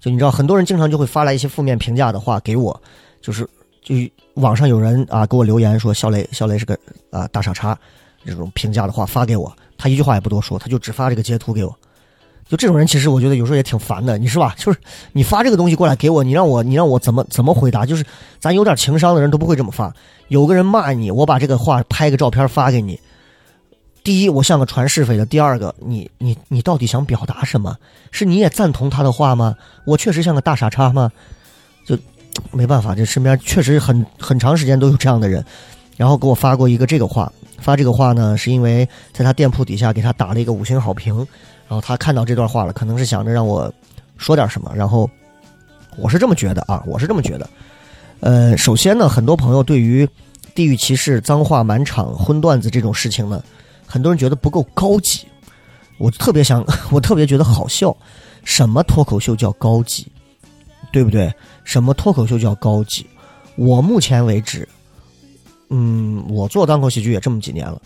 [0.00, 2.82] 就你知道，很多人经常就会发来一些负面评价的话给我，
[3.20, 3.48] 就是
[3.80, 3.94] 就
[4.34, 6.76] 网上有人啊给我留言说肖雷肖雷是个
[7.12, 7.78] 啊大傻叉，
[8.26, 11.72] 这种评价的话发给我，他一句话也不多说，他就只发这个截图给我。
[12.48, 14.52] 就这种人，其实我觉得有时候也挺烦的，你是吧？
[14.58, 14.78] 就是
[15.12, 17.86] 你发这个东西过来给我，你让我你让我怎么怎么回答？
[17.86, 18.04] 就是
[18.40, 19.94] 咱有点情商的人都不会这么发。
[20.26, 22.98] 有个人骂你，我把这个话拍个照片发给你。
[24.04, 27.76] 第一，我像个传是非的；第二个，你你你到底想表达什么？
[28.10, 29.54] 是你也赞同他的话吗？
[29.84, 31.10] 我确实像个大傻叉吗？
[31.86, 31.96] 就
[32.50, 35.44] 没办法，这身边确实很很长时间都有这样的人，
[35.96, 41.14] 然后给我发过一个这个话，发这个话呢，是因为在他店铺底下给他打了一个五星好评，
[41.68, 43.72] 然后他看到这段话了，可能是想着让我
[44.16, 45.08] 说点什么，然后
[45.96, 47.48] 我是这么觉得啊，我是这么觉得。
[48.18, 50.08] 呃，首先呢，很多朋友对于
[50.56, 53.40] 地域歧视、脏话满场、荤段子这种事情呢。
[53.92, 55.26] 很多人觉得不够高级，
[55.98, 57.94] 我特别想， 我特别觉得好笑。
[58.42, 60.06] 什么脱口秀叫高级，
[60.90, 61.30] 对不对？
[61.62, 63.06] 什么脱口秀叫高级？
[63.54, 64.66] 我目前为止，
[65.68, 67.78] 嗯，我做单口喜剧也这么几年了，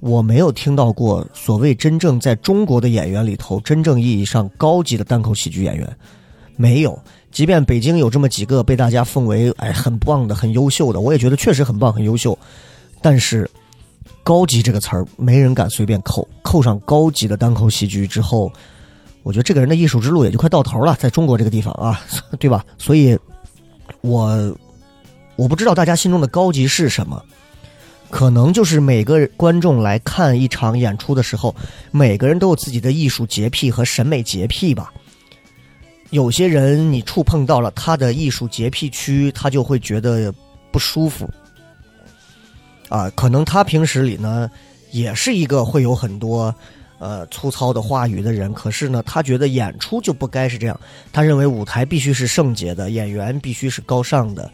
[0.00, 5.96] 我没有听到过所谓真正在中国的演员里头真正意义上高级的单口喜剧演员，
[6.56, 7.00] 没有。
[7.30, 12.36] 即便北京有这么几个被大家奉为哎很棒的、很优秀的，我也觉得确实很棒、很优秀，
[13.00, 13.48] 但是。
[14.24, 16.26] 高级这个词儿，没人敢随便扣。
[16.42, 18.50] 扣上高级的单口喜剧之后，
[19.22, 22.00] 我觉得这个人的艺术之路也就快到头了，在中国这个地方啊，
[22.40, 22.64] 对吧？
[22.78, 23.16] 所以，
[24.00, 24.56] 我
[25.36, 27.22] 我不知道大家心中的高级是什么，
[28.08, 31.54] 可能就是每个观众来看一场演出的时候，
[31.90, 34.92] 每个人都有自己的艺术洁癖和审美洁癖吧。
[36.10, 40.32] 有些人你触碰到了他的艺术洁癖区，他就会觉得
[40.70, 41.28] 不舒服。
[42.88, 44.50] 啊，可能他平时里呢，
[44.90, 46.54] 也是一个会有很多，
[46.98, 48.52] 呃，粗糙的话语的人。
[48.52, 50.78] 可是呢，他觉得演出就不该是这样。
[51.12, 54.50] 他认为舞台必须是圣洁的，演员必须是高尚的，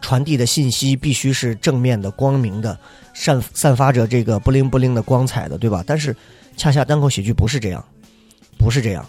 [0.00, 2.78] 传递的信息必须是正面的、光明的，
[3.14, 5.82] 散散发着这个不灵不灵的光彩的，对吧？
[5.86, 6.14] 但是，
[6.56, 7.84] 恰恰单口喜剧不是这样，
[8.58, 9.04] 不是这样。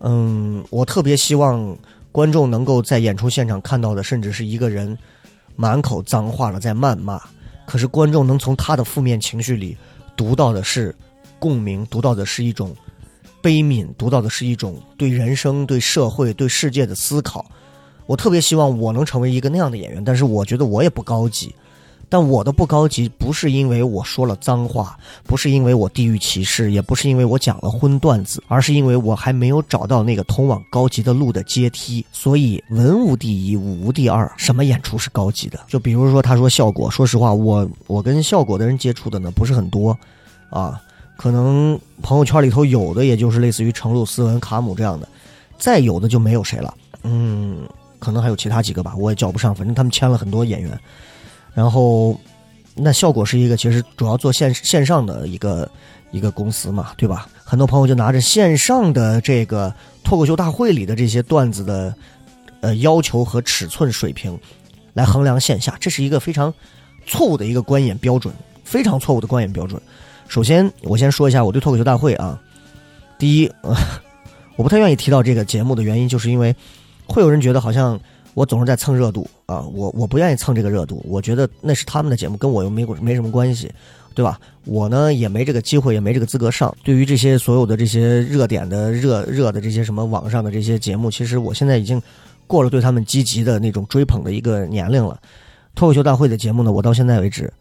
[0.00, 1.76] 嗯，我特别希望
[2.12, 4.96] 观众能够在演出现场看到的，甚至是一个人
[5.56, 7.18] 满口脏话的在谩骂。
[7.66, 9.76] 可是观众能从他的负面情绪里
[10.16, 10.94] 读到的是
[11.38, 12.74] 共鸣，读到的是一种
[13.42, 17.44] 悲悯，读到的是一种对人生、对社会、对世界的思考。
[18.06, 21.54] 我特别希望我能成为一个那样的演员，但是我觉得我也不高级。
[22.08, 32.04] 但我的不高级，不是因为我说了脏话，不是因为我地域歧视，也不是因为我讲了荤段子，而是因为我还没有找到那个通往高级的路的阶梯。
[32.12, 35.58] 所以文无第一，武无第二，什么演出是高级的？
[35.68, 39.96] 就比如说他说效果，说实话，我我跟效果的人接触的呢不是很多，
[40.50, 40.80] 啊，
[41.16, 45.08] 可能朋友圈里头有的也就是类似于程璐、斯文、卡姆这样的，
[45.58, 46.74] 再有的就没有谁了。
[47.02, 47.66] 嗯，
[47.98, 50.78] 可能还有其他几个吧，我也叫不上，反正他们签了很多演员。
[51.54, 52.18] 然后，
[52.74, 55.70] 那效果是一个其实主要做线线上的一个
[56.10, 57.28] 一个公司嘛，对吧？
[57.44, 61.94] 很多朋友就拿着线上的这个脱口秀大会里的这些段子的
[62.60, 64.36] 呃要求和尺寸水平
[64.94, 66.52] 来衡量线下，这是一个非常
[67.06, 69.80] 错误的一个观演标准，非常错误的观演标准。
[70.26, 72.36] 首先，我先说一下我对脱口秀大会啊，
[73.16, 73.48] 第一，
[74.56, 76.56] 我不太愿意提到这个节目的原因，就是因为
[77.06, 78.00] 会有人觉得好像。
[78.34, 83.72] 我总是在蹭热度啊，我我不愿意蹭这个热度，我觉得那是他们的节目，跟我又没没什么关系，
[84.14, 84.40] 对吧？
[84.64, 86.74] 我呢也没这个机会，也没这个资格上。
[86.82, 92.02] 对于这些所有的这些热点的热热的这些什么网上的这些节目，其实我现在已经
[92.46, 95.20] 过了对他们积极的那种追捧的一个年龄了。
[95.74, 97.52] 脱口秀大会的节目呢，我到现在为止，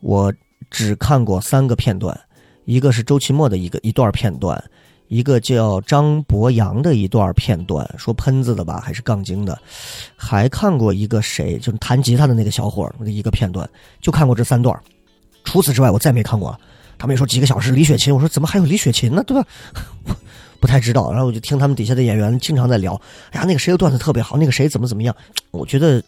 [0.00, 0.32] 我
[0.70, 2.18] 只看过三个片段，
[2.64, 4.62] 一个是周奇墨的一个一段片段。
[5.10, 9.58] 一个叫张博洋的一段片段，说喷子的吧，还是杠精的？
[10.14, 13.68] 还看过一个谁，就是弹吉他的那个小伙的一个片段，
[14.00, 14.80] 就看过这三段。
[15.42, 16.56] 除此之外，我再没看过。
[16.96, 19.20] 他们说几个小时李雪琴，我说怎么还有李雪琴呢？
[19.26, 19.44] 对吧？
[20.60, 21.10] 不太知道。
[21.10, 22.94] 然后我就听他们底下的演员经常在聊，
[23.32, 25.16] 哎呀，那个谁的段子特别好，那个谁怎么怎么样。
[25.50, 26.00] 我觉得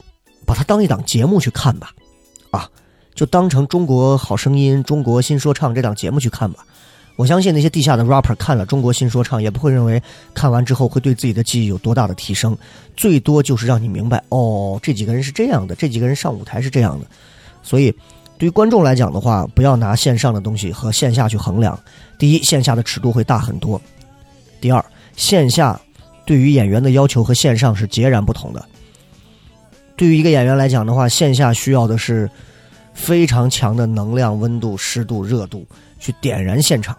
[0.46, 1.90] 把它当一档节目去看吧，
[2.52, 2.68] 啊，
[3.16, 6.64] 就当成《中国好声音》《中国新说唱》这档节目去看吧。
[7.16, 10.02] 我相信那些地下的 rapper 看了《中国新说唱》，也不会认为
[10.34, 12.56] 看完之后会对自己的记忆有多大的提升，
[12.96, 17.06] 最多就是让你明白，哦，这几个人是这样的，这几个人上舞台是这样的。
[17.62, 17.94] 所以，
[18.38, 21.78] 对于观众来讲的话，不要拿线上的东西和线下去衡量。
[22.18, 23.78] 第一，线下的尺度会大很多；
[24.60, 24.84] 第二，
[25.16, 25.80] 线下
[26.24, 28.64] 对于演员的要求和线上是截然不同的。
[29.96, 32.28] 对于一个演员来讲的话，线下需要的是
[32.94, 35.64] 非常强的能量、温度、湿度、热度。
[36.02, 36.96] 去点燃现场，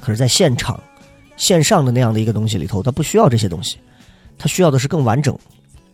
[0.00, 0.78] 可是，在现场、
[1.38, 3.78] 线上的那样的一个东西里头，它不需要这些东西，
[4.36, 5.34] 它需要的是更完整，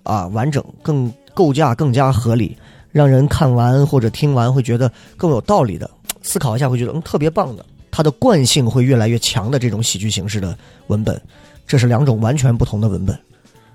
[0.02, 2.58] 啊，完整、更构架更加合理，
[2.90, 5.88] 让人看完或者听完会觉得更有道理的，
[6.22, 11.22] 思考一下会觉得嗯特别棒的，它的惯性会越来越强的这种喜剧形式的文本，
[11.68, 13.16] 这是两种完全不同的文本，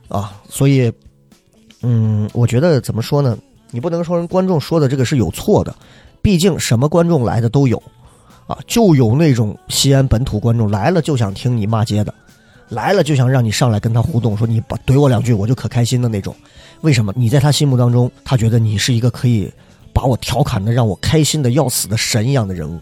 [0.10, 0.92] 啊，所以，
[1.82, 3.38] 嗯，我觉得怎么说呢？
[3.72, 5.74] 你不能说人观众说的这个是有错的，
[6.22, 7.82] 毕竟什么观众来的都有。
[8.50, 12.12] 啊，就有那种西安本土观众来了就想听你骂街的，
[12.70, 16.36] 来了就想让你上来跟他互动，说你把怼我两句我就可开心的那种。
[16.82, 17.14] 为什么？
[17.16, 19.52] 你在他心目当中，他觉得你是一个可以
[19.94, 22.80] 把我调侃的让我开心的要死的神一样的人物，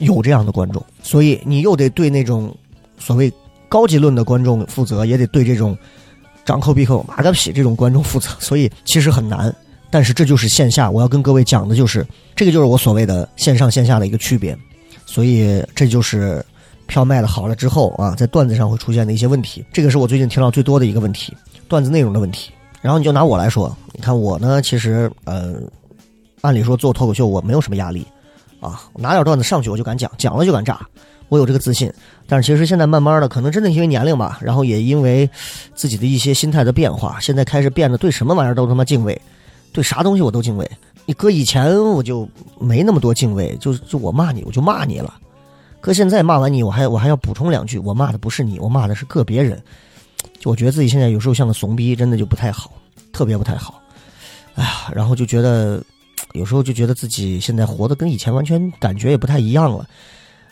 [0.00, 0.84] 有这样的观众。
[1.02, 2.54] 所以你又得对那种
[2.98, 3.32] 所谓
[3.70, 5.74] 高级论的观众负责，也得对这种
[6.44, 8.28] 张口闭口马个屁这种观众负责。
[8.38, 9.50] 所以其实很难，
[9.90, 14.54] 但是这就是线下我要跟各位讲的就是这个就是我所谓的线上线下的一个区别。
[15.06, 16.44] 所以这就是
[16.86, 19.64] 票卖的好了之后啊，在段子上会出现的一些问题。
[19.72, 21.34] 这个是我最近听到最多的一个问题，
[21.68, 22.50] 段子内容的问题。
[22.82, 25.54] 然后你就拿我来说，你看我呢，其实呃，
[26.42, 28.06] 按理说做脱口秀我没有什么压力
[28.60, 30.86] 啊，拿点段子上去我就敢讲，讲了就敢炸，
[31.28, 31.92] 我有这个自信。
[32.28, 35.28] 但是其实现在慢慢的，可能真的因为年龄吧，然后也因为
[35.74, 39.20] 自己的一些心态的变化，现在开始变得对什么玩意儿都他妈敬畏，
[39.76, 40.66] 对啥东西我都敬畏。
[41.04, 42.26] 你搁以前我就
[42.58, 45.12] 没那么多敬畏，就就我骂你我就骂你了，
[45.82, 49.62] 搁现在骂完你我还我还要补充两句，我骂的不是你，我骂的是个别人，
[50.40, 52.72] 就我觉得自己现在有时候像个怂逼，真的就不太好，
[53.12, 53.82] 特别不太好，
[54.54, 55.84] 哎呀，然后就觉得
[56.32, 59.86] 有时候就觉得自己现在活的跟以前完全感觉也不太一样了，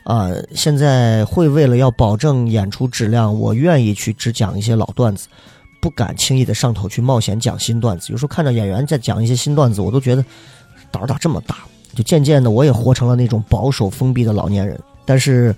[0.05, 5.27] 啊，现在会为了要保证演出质量，我愿意去只讲一些老段子。
[5.85, 10.25] 不敢轻易的上头去冒险讲新段子，有时候看到演员在讲一些新段子，我都觉得
[10.91, 11.59] 胆儿咋这么大？
[11.95, 14.81] 就渐渐的，我也活成了那种保守封闭的老年人。
[15.05, 15.55] 但是，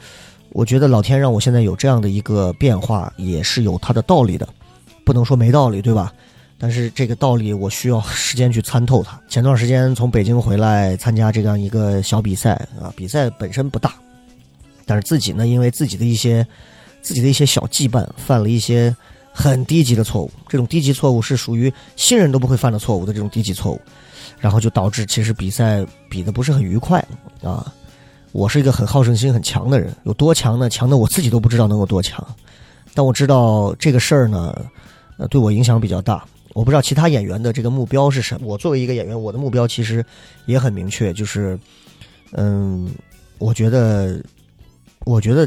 [0.49, 4.49] 我觉得老天让我现在有这样的一个变化，也是有它的道理的，
[5.05, 6.12] 不能说没道理，对吧？
[6.59, 9.16] 但是这个道理我需要时间去参透它。
[9.29, 13.95] 前段时间从北京回来参加这样一个小比赛啊，比赛本身不大，
[14.85, 16.45] 但是自己呢，因为自己的一些
[17.01, 18.93] 自己的一些小羁绊，犯了一些。
[19.39, 23.80] 很低级的错误，这种低级错误是属于新人都不会犯的错误的这种低级错误，
[24.41, 27.07] 然后就导致其实比赛比的不是很愉快
[27.43, 27.70] 啊。
[28.32, 30.70] 我是一个很好胜心很强的人，有多强呢？
[30.70, 32.26] 强的我自己都不知道能有多强。
[32.95, 34.59] 但我知道这个事儿呢，
[35.18, 36.24] 呃，对我影响比较大。
[36.55, 38.47] 我不知道其他演员的这个目标是什么。
[38.47, 40.03] 我作为一个演员，我的目标其实
[40.47, 41.59] 也很明确，就是，
[42.32, 42.91] 嗯，
[43.37, 44.18] 我觉得，
[45.05, 45.47] 我觉得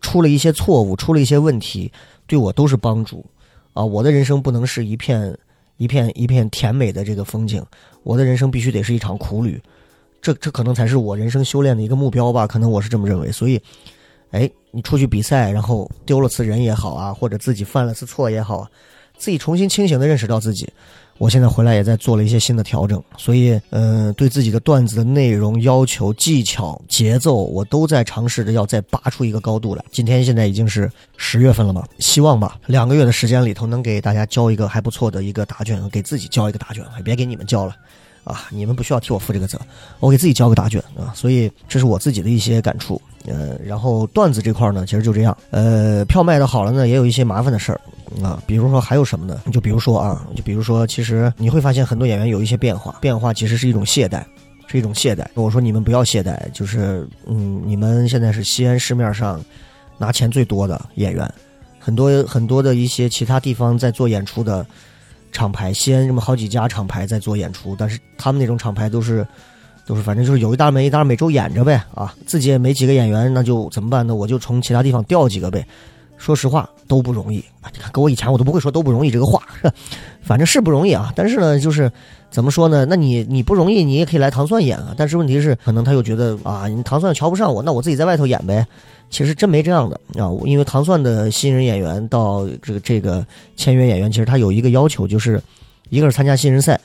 [0.00, 1.92] 出了一些错误，出了一些问题，
[2.28, 3.26] 对我都是帮助。
[3.72, 5.36] 啊，我的人生不能是一片
[5.78, 7.64] 一片一片甜美的这个风景，
[8.04, 9.60] 我的人生必须得是一场苦旅。
[10.20, 12.46] 这这可能才是我人生修炼的一个目标吧？
[12.46, 13.30] 可能我是这么认为。
[13.32, 13.60] 所以，
[14.30, 18.68] 哎，你出去比赛，然后丢了次人也好啊，或者自己犯了次错也好。
[19.16, 20.68] 自己重新清醒的认识到自己，
[21.18, 29.84] 我现在回来也在做了一些新的调整，所以，嗯，对自己的段子的内容要求、技巧、节奏，我都在尝试着要再拔出一个高度来。
[29.90, 37.74] 今天现在已经是十月份了嘛，希望吧，两个月的时间里头能给大家交一个还不错的一个答卷，给自己交一个答卷，别给你们交了。
[38.28, 39.58] 啊，你们不需要替我负这个责，
[40.00, 43.00] 我给自己交个答卷啊，所以这是我自己的一些感触。
[43.24, 45.36] 呃，然后段子这块呢，其实就这样。
[45.50, 47.80] 呃，票卖的好了呢，也有一些麻烦的事儿
[48.22, 49.40] 啊，比如说还有什么呢？
[49.50, 54.22] 就比如说啊，就比如说，其实你会发现很多演员有一些变化，变化其实是一种懈怠，
[54.66, 55.26] 是一种懈怠。
[55.34, 59.42] 我说你们不要懈怠，就是嗯，你们现在是西安市面上
[59.98, 61.30] 拿钱最多的演员，
[61.78, 64.66] 很多很多的一些其他地方在做演出的。
[65.32, 69.26] 厂牌，西安这么好几家厂牌在做演出，但是他们那种厂牌都是，
[69.86, 74.14] 都是反正就是有一搭没一搭，每周演着呗啊，自己也没几个演员，那就怎么办呢？
[74.14, 75.66] 我就从其他地方调几个呗。
[76.16, 77.70] 说实话都不容易啊！
[77.72, 79.40] 你看，跟我以前我都不会说都不容易这个话，
[80.20, 81.12] 反正是不容易啊。
[81.14, 81.88] 但是呢，就是
[82.28, 82.84] 怎么说呢？
[82.86, 84.92] 那你你不容易，你也可以来糖蒜演啊。
[84.96, 88.66] 但是问题是，可能他又觉得啊，你糖蒜瞧不上我，那我自己在外头演呗。
[89.10, 95.42] 其实真没这样的啊，因为糖蒜的新人演员到这个这个签约演员，其实他有一个要求，就是
[95.88, 96.78] 一个是参加新人赛，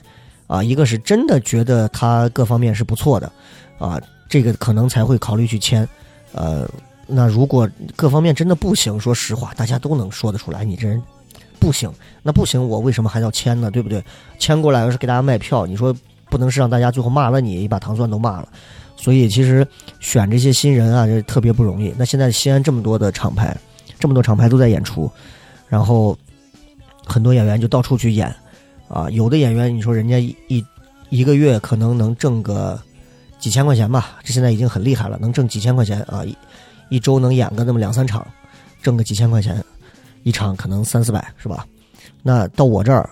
[0.46, 3.30] 啊，一个是真的觉得他各方面是不错的，
[3.78, 5.86] 啊，这个可能才会考虑去签。
[6.32, 6.68] 呃，
[7.06, 11.00] 那如果各方面真的不行，说实话，大家都能说得出来，你这人
[11.60, 13.70] 不行，那不行，我为什么还要签呢？
[13.70, 14.02] 对不对？
[14.38, 15.94] 签过来要是给大家卖票，你说
[16.30, 18.48] 不能是让大家最后骂了你，把糖蒜都骂了。
[19.04, 19.66] 所以其实
[20.00, 21.92] 选这些新人啊，就特别不容易。
[21.98, 23.54] 那现在西安这么多的厂牌，
[23.98, 25.10] 这么多厂牌都在演出，
[25.68, 26.16] 然后
[27.04, 28.34] 很多演员就到处去演，
[28.88, 30.64] 啊，有的演员你说人家一
[31.10, 32.80] 一个月可能能挣个
[33.38, 36.34] 几千块钱吧，这现在已经很厉害了，能挣几千块钱啊，一
[36.88, 38.26] 一周能演个那么两三场，
[38.82, 39.62] 挣个几千块钱，
[40.22, 41.66] 一场可能三四百是吧？
[42.22, 43.10] 那到我这儿。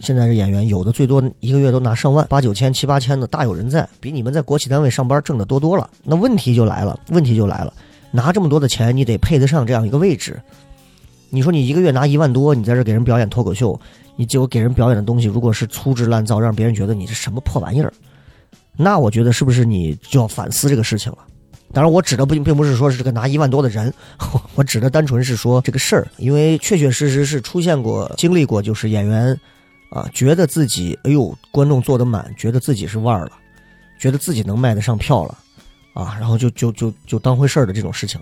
[0.00, 5.88] 现在这演员有的最多一个月都拿上万八九千七八千的大有人在，比你们在国企单位上班挣的多多了。
[6.02, 7.72] 那问题就来了，问题就来了，
[8.10, 10.40] 拿这么多的钱，你得配得上这样一个位置。
[11.30, 13.80] 你说你一个月拿一万多，你在这给人表演脱口秀，
[14.16, 17.92] 你结果给人表演的东西如果是粗制滥造，让别人觉得你是什么破玩意儿，
[18.76, 21.18] 那我觉得是不是你就要反思这个事情了？
[21.72, 23.92] 当然，我指的不并不是说是这个拿一万多的人，
[24.54, 29.38] 我指的单纯是说这个事儿，因为确确实实是出现过、经历过，就是演员。
[29.94, 33.32] 啊，觉得自己哎呦，观众坐得满，觉得自己是腕儿了，
[33.96, 35.38] 觉得自己能卖得上票了，
[35.94, 38.20] 啊，然后就就就就当回事儿的这种事情，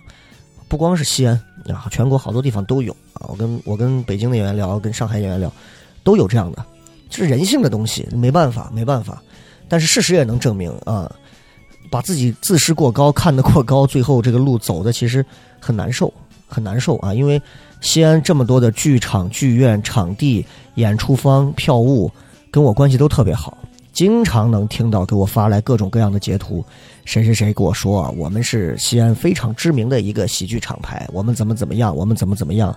[0.68, 1.34] 不光是西安
[1.68, 3.24] 啊，全国好多地方都有啊。
[3.28, 5.50] 我跟我跟北京的演员聊，跟上海演员聊，
[6.04, 6.62] 都有这样的，
[7.08, 9.22] 这是人性的东西，没办法，没办法。
[9.66, 11.10] 但是事实也能证明啊，
[11.90, 15.24] 把自己自视过高，看得过高，最后这个路走的其实
[15.58, 16.12] 很难受，
[16.52, 17.40] 很难受啊，因为。
[17.84, 20.46] 西安这么多的剧场、剧院、场地、
[20.76, 22.08] 演出方、票务，
[22.48, 23.58] 跟我关系都特别好，
[23.92, 26.64] 经常能听到给我发来各种各样的截图。
[27.04, 32.72] 谁谁谁跟我说啊，我们是西安非常知名的一个喜剧厂牌，我们怎么怎么样，我们怎么怎么样。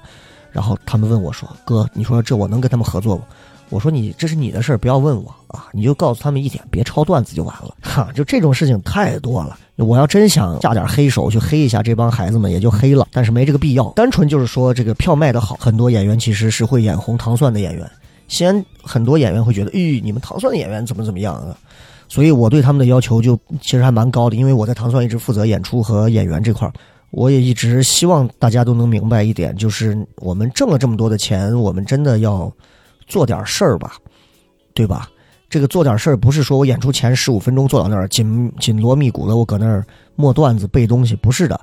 [0.51, 3.23] 然后他们问我说：“哥，你说这我能跟他们合作吗？”
[3.69, 9.57] 我说：“你这是你的事儿，不要问我啊，你就告诉他们一点，别抄段子就完了。”哈， 就这种事情太多了。
[9.77, 13.89] 我要真想下点黑手去黑一下这帮孩子们，也就黑了，但是没这个必要。
[13.95, 17.89] 单纯就是说，这个票卖得好，很多演员其实是会眼红糖蒜的演员。
[18.27, 21.57] 西安很多演员会觉得，咦，你们糖蒜的演员怎么怎么样啊？
[22.07, 26.73] 所以我对他们的要求就其实还蛮高的，因为我在糖蒜一直负责演出和演员这块儿，
[27.11, 32.51] 我也一直希望大家都能明白一点，就是我们挣了这么多的钱，我们真的要
[33.07, 33.95] 做点事儿吧，
[34.73, 35.09] 对吧？
[35.47, 39.85] 这个做点事儿不是说我演出前十五分钟坐到那儿紧紧锣密鼓的，我搁那儿
[40.15, 41.59] 默段子背东西，不是的，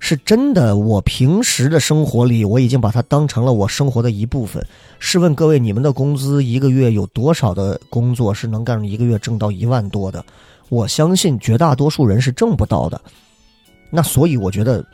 [0.00, 0.76] 是真的。
[0.76, 4.66] 我平时的生活里，我已经把它当成了我生活的一部分。
[4.98, 10.24] 试问各位，你们的工资一个月有多少的工作是能干一个月挣到一万多的？
[10.68, 13.00] 我相信绝大多数人是挣不到的。
[13.90, 14.84] 那所以我觉得，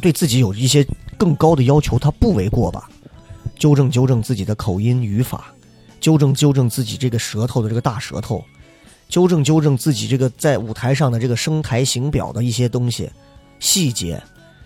[0.00, 0.86] 对自己有一些
[1.18, 2.88] 更高的要求，他不为过吧？
[3.62, 5.54] 纠正纠正自己的口音语法。
[6.00, 8.44] 纠正纠正自己这个舌头的这个大舌头，
[9.08, 13.08] 纠正纠正自己这个在舞台上的这个声台形表的一些东西
[13.60, 14.20] 细节，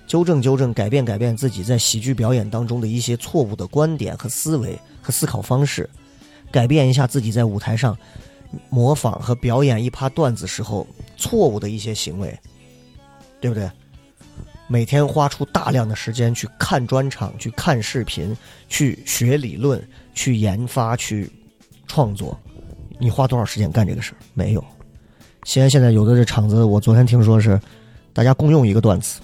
[0.06, 5.86] 纠正纠正，改变改变自己在喜剧表演当中的一些错误的观点和思维和思考方式，
[6.50, 7.94] 改变一下自己在舞台上
[8.70, 10.86] 模仿和表演一趴段子时候
[11.18, 12.34] 错误的一些行为，
[13.42, 13.70] 对不对？
[14.68, 18.36] 每天花出大量的时间去看专场、去看视频、
[18.68, 19.80] 去学理论、
[20.14, 21.30] 去研发、去
[21.86, 22.38] 创作，
[22.98, 24.16] 你花多少时间干这个事儿？
[24.34, 24.64] 没有。
[25.44, 27.60] 西安现在有的这厂子，我昨天听说是
[28.12, 29.20] 大家共用一个段子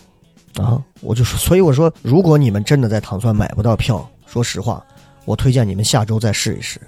[0.55, 4.84] 啊，我就说，所以我说，如果你们真的在糖蒜买不到票，说实话，
[5.24, 6.80] 我推荐你们下周再试一试，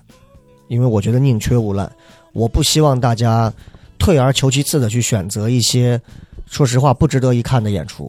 [0.69, 1.91] 因为我觉得宁缺毋滥，
[2.33, 3.53] 我不希望大家
[3.99, 6.01] 退而求其次的去选择一些
[6.47, 8.09] 说实话不值得一看的演出。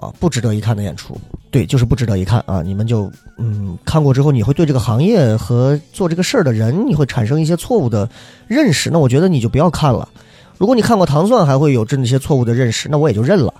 [0.00, 1.14] 啊，不值得一看的演出，
[1.50, 2.62] 对，就是不值得一看啊！
[2.62, 8.08] 你们就嗯，看过之后，你会对这个行业和做这个事儿的人，你会产生一些错误的
[8.48, 8.88] 认识。
[8.88, 10.08] 那我觉得你就不要看了。
[10.56, 13.52] 如果你看过糖蒜，还会有这些错误的认识，那我也就认了，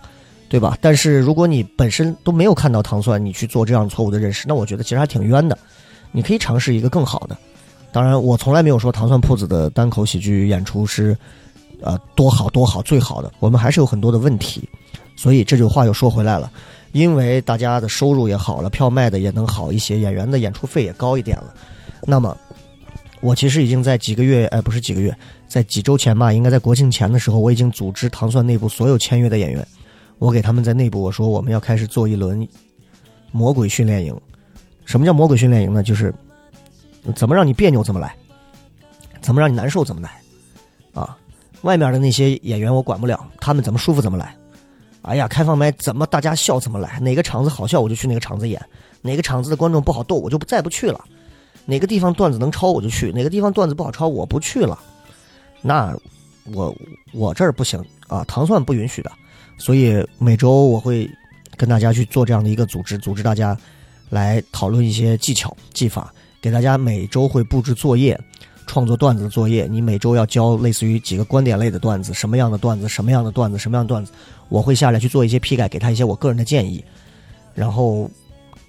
[0.48, 0.78] 对吧？
[0.80, 5.58] 但是如果你本身都没有看到糖蒜，你去做这样错误的认识，那我觉得其实还挺冤的。
[6.10, 7.36] 你可以尝试一个更好的。
[7.92, 11.14] 当然，我从来没有说糖蒜铺子的单口喜剧演出是，
[11.82, 13.30] 呃，多好多好最好的。
[13.40, 14.66] 我们还是有很多的问题。
[15.20, 16.50] 所以这句话又说回来了，
[16.92, 21.52] 因为大家的收入也好了，票卖的也能好一些，演员的演出费也高一点了。
[22.06, 22.34] 那么，
[23.20, 25.14] 我其实已经在几个月，哎，不是几个月，
[25.46, 29.66] 在几周前吧，应该在国庆前的时候，我已经组织糖蒜内部所有签约的演员，
[30.18, 32.48] 我给他们在内部我说，我们要开始做一轮
[33.30, 34.18] 魔鬼训练营。
[34.86, 35.82] 什么叫魔鬼训练营呢？
[35.82, 36.14] 就是
[37.14, 38.16] 怎么让你别扭怎么来，
[39.20, 40.10] 怎么让你难受怎么来。
[40.94, 41.14] 啊，
[41.60, 44.34] 外面的那些演员我管不了，他们怎么舒服怎么来。
[45.02, 47.00] 哎呀，开放麦怎么大家笑怎么来？
[47.00, 48.60] 哪个场子好笑我就去哪个场子演，
[49.00, 51.02] 哪个场子的观众不好逗我就不再不去了。
[51.64, 54.78] 哪个地方段子能抄我就去，哪个地方段子不好抄我不去了。
[55.62, 55.96] 那
[56.52, 56.74] 我
[57.12, 59.10] 我这儿不行啊，糖蒜不允许的。
[59.56, 61.10] 所以每周我会
[61.56, 63.56] 跟大家去做这样的一个组织，组织大家
[64.08, 68.18] 来讨论一些技巧技法，给大家每周会布置作业。
[68.70, 74.12] 创作段子的作业，你每周要交类似于几个观点类的段子，什么样的段子，什么样的段子，什么样的段子，
[74.48, 76.84] 我会下来去做一些批改，给他一些我个人的建议。
[77.52, 78.08] 然后，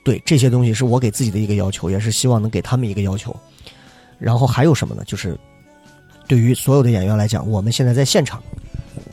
[0.04, 3.36] 对这些东西是我给自己的一个要求，也是希望能给他们一个要求。
[4.18, 5.04] 然后还有什么呢？
[5.06, 5.38] 就是
[6.28, 8.42] 对于所有的演员来讲，我们现在在现场，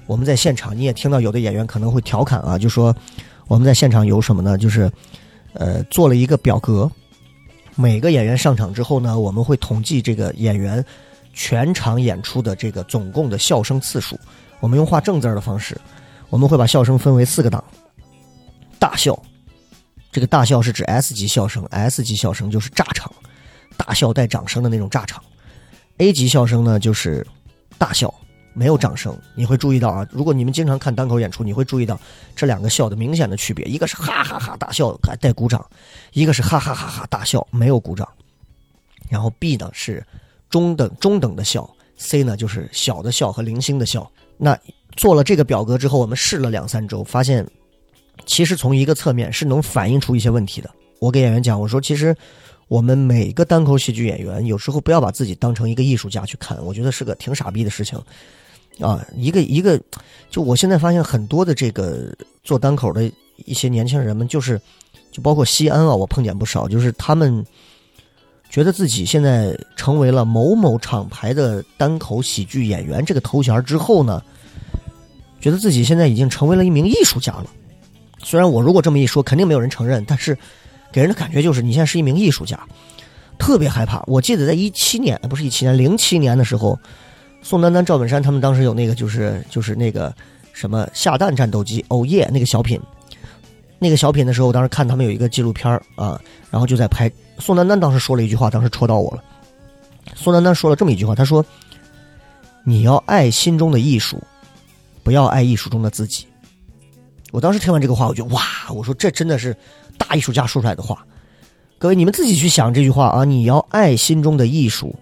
[0.06, 2.96] 我们在现场，你也听到有的演员可能会调侃啊，就说
[3.46, 4.56] 我们在现场有什么呢？
[4.56, 4.90] 就是
[5.52, 6.90] 呃，做了一个表格。
[7.80, 10.84] 每个演员上场之后呢，我们会统计这个演员
[11.32, 14.18] 全场演出的这个总共的笑声次数。
[14.58, 15.80] 我们用画正字的方式，
[16.28, 17.62] 我们会把笑声分为四个档：
[18.80, 19.16] 大笑，
[20.10, 23.12] 这个大笑是指 S 级笑声，S 级笑声就是炸场，
[23.76, 25.22] 大笑带掌声的那种炸场
[25.98, 27.24] ；A 级笑声呢就是
[27.78, 28.12] 大笑。
[28.58, 30.04] 没有掌声，你会注意到啊。
[30.10, 31.98] 如果你们经常看单口演出，你会注意到
[32.34, 35.64] 这两个笑的明显的区别：一个是哈哈哈大笑还带鼓掌，
[36.12, 38.08] 一个是哈哈哈哈大笑没有鼓掌。
[39.08, 40.04] 然后 B 呢是
[40.50, 44.10] 中等中等的笑，C 呢就是小的笑和零星的笑。
[44.36, 44.58] 那
[44.96, 47.46] 做了这个表格之后，我们试了两三周，发现
[48.26, 50.68] 其实从一个侧面是能反映出一些问题的。
[50.98, 52.12] 我给演员讲，我说其实
[52.66, 57.96] 我们每个单口喜剧演员有时候不要把自己当成一个艺术家去看，我觉得是个挺傻逼的事情。
[58.80, 59.80] 啊，一个一个，
[60.30, 62.14] 就我现在发现很多的这个
[62.44, 63.10] 做单口的
[63.44, 64.60] 一些年轻人们，就是，
[65.10, 67.44] 就包括西安啊，我碰见不少，就是他们
[68.48, 74.22] 觉得自己现在成为了某某厂牌的单口喜剧演员这个头衔之后呢，
[75.40, 77.46] 觉得自己现在已经成为了一名艺术家了。
[78.22, 80.38] 虽然我如果这么一说，肯定没有人承认，但是
[80.92, 82.60] 给人的感觉就是你现在是一名艺术家，
[83.38, 84.04] 特别害怕。
[84.06, 86.78] 我记得在一七年，不是一七年，零七年的时候。
[87.48, 90.14] 宋丹丹、赵本山他们当时有那个，就是就是那个
[90.52, 92.78] 什么下蛋战斗机，哦耶，那个小品，
[93.78, 96.20] 那个小品的时候，我当时看他们有一个纪录片啊，
[96.50, 97.10] 然后就在拍。
[97.38, 99.24] 宋丹丹当时说了一句话，当时戳到我了。
[100.14, 101.42] 宋丹丹说了这么一句话，他说
[102.64, 104.22] ：“你要爱心中的艺术，
[105.02, 106.26] 不要爱艺术中的自己。”
[107.32, 108.42] 我当时听完这个话，我就哇，
[108.74, 109.56] 我说这真的是
[109.96, 111.02] 大艺术家说出来的话。
[111.78, 114.94] 各位，你们自己去想这句话啊，你要爱心中的艺术，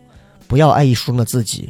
[0.46, 1.68] 不要爱艺术中的自己。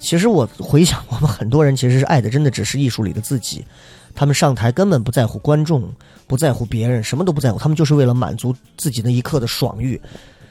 [0.00, 3.64] 其实我回想， 我们很多人其实是爱的，真的只是艺术里的自己。
[4.12, 5.88] 他们上台根本不在乎观众，
[6.26, 10.00] 不在乎别人，什么都不在乎，他们就是为了满足自己那一刻的爽欲。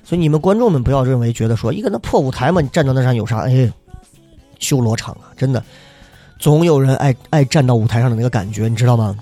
[0.06, 3.39] 所以你们观众们不要认为觉得说一个那破舞台嘛，你站到那上有啥？
[3.39, 3.70] 哎，
[4.60, 5.34] 修罗场啊！
[5.36, 5.62] 真的，
[6.39, 9.18] 总有人爱爱站到舞台上的那个感觉，你知道吗？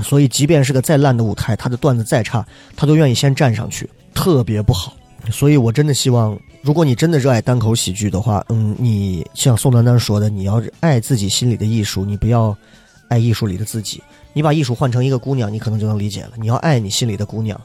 [0.00, 4.94] 所以即便是个再烂的舞台，他的段子再差，他都愿意先站上去，特别不好。
[5.30, 12.56] 所以我真的希望如果你真的热爱单口喜剧的话，嗯，你像宋丹丹说的，你要爱自己心里的艺术，你不要
[13.08, 14.02] 爱艺术里的自己。
[14.32, 16.32] 你把艺术换成一个姑娘，你可能就能理解了。
[16.36, 17.58] 你要爱你心里的姑娘，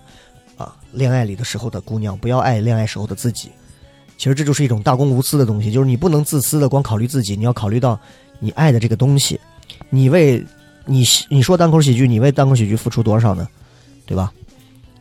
[0.58, 3.52] 啊，恋爱里的时候的姑娘，不要爱恋爱时候的自己。
[4.18, 8.00] 其实这就是一种大公无私的东西，就是你不能自私的光考虑自己，你要考虑到
[8.40, 9.40] 你爱的这个东西。
[9.90, 10.44] 你为
[10.86, 13.48] 你你说单口喜剧，你为单口喜剧付出多少呢？
[14.06, 14.32] 对吧？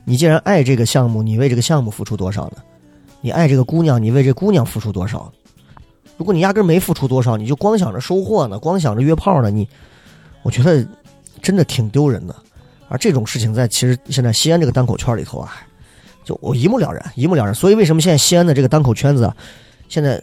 [0.05, 2.57] 你既然爱这个项目，你为这个项目付出多少呢？
[3.23, 5.33] 你爱这个姑娘，你为这姑娘付出多少？
[6.19, 9.67] 如果你压根没付出多少，你就光想着收获呢，光想着约炮呢，你，
[10.43, 10.87] 我觉得
[11.41, 12.37] 真的挺丢人的。
[12.89, 15.55] 而这种事情在其实现在西安这个单口圈里头啊，
[16.25, 17.55] 就我一目了然，一目了然。
[17.55, 19.37] 所以为什么现在西安的这个单口圈子啊，
[19.89, 20.23] 现在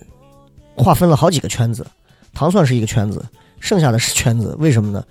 [0.76, 1.88] 划分了好几个圈子，
[2.34, 3.26] 糖蒜是一个圈子，
[3.60, 4.56] 剩下的是圈子。
[4.60, 5.04] 为什么呢？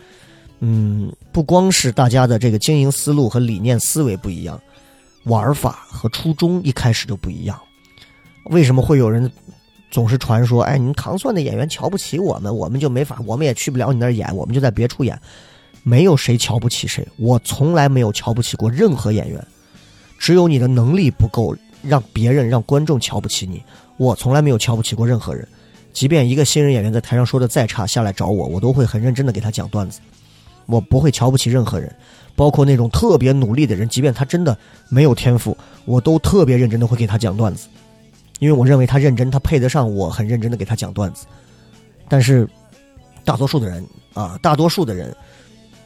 [0.61, 4.61] 嗯，不光是大家的这个经营思路和理念思维不一样，
[5.25, 7.59] 玩法和初衷一开始就不一样。
[8.49, 9.31] 为什么会有人
[9.91, 10.63] 总是传说？
[10.63, 15.19] 哎，你们糖蒜的演员瞧不起我们，我们就没法，我们也去不了你那儿演，我们就在别处演。
[15.83, 19.43] 没有谁瞧不起谁，我从来没有瞧不起过任何演员。
[20.19, 23.63] 只有你的能力不够，让别人、让观众瞧不起你。
[23.97, 25.47] 我从来没有瞧不起过任何人。
[25.93, 30.01] 即便一个新人演员在台上说的再差，下来找我，我都会很认真的给他讲段子。
[30.67, 31.91] 我不会瞧不起任何人，
[32.37, 34.57] 包括那种特别努力的人，即便他真的
[34.89, 37.69] 没有天赋，我都特别认真的会给他讲段子。
[38.39, 41.27] 因为我认为他认真，他配得上我很认真的给他讲段子。
[42.09, 42.49] 但是，
[43.25, 45.15] 大多数的人啊，大多数的人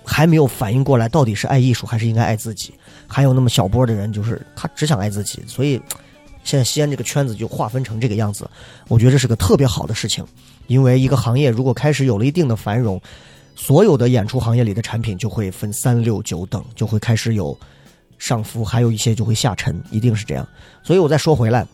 [0.05, 2.72] 还没有反应过来，到底是爱艺术还是应该爱自己。
[3.07, 5.42] 还有那么小波的人，就是他只想爱自己。
[5.46, 5.80] 所以，
[6.44, 8.48] 现在西安这个圈子就划分成这个样子。
[8.88, 10.24] 我觉得这是个特别好的事情，
[10.66, 13.00] 因为一个行业如果开始有了一定的繁荣，
[13.57, 17.59] 所有的演出行业里的产品就会分三六九等，就会开始有
[18.18, 20.46] 上浮，还有一些就会下沉，一定是这样。
[20.82, 21.66] 所以我再说回来。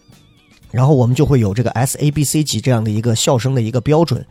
[0.70, 4.24] 然后我们就会有这个 S A B C 级这样的一个笑声的一个标准，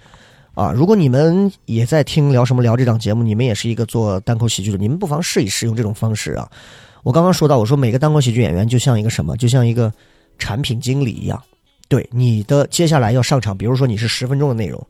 [0.53, 6.49] 啊，如果你们也在听聊什么聊这档节目，你们也是一个做单口喜剧的，你们不妨试一试用这种方式啊。
[7.03, 9.91] 我刚刚说到，我说每个单口喜剧演员就像一个什么，就像一个
[10.37, 11.41] 产品经理一样，
[11.87, 14.85] 对你的接下来要上场，比如说你是十分钟的内容，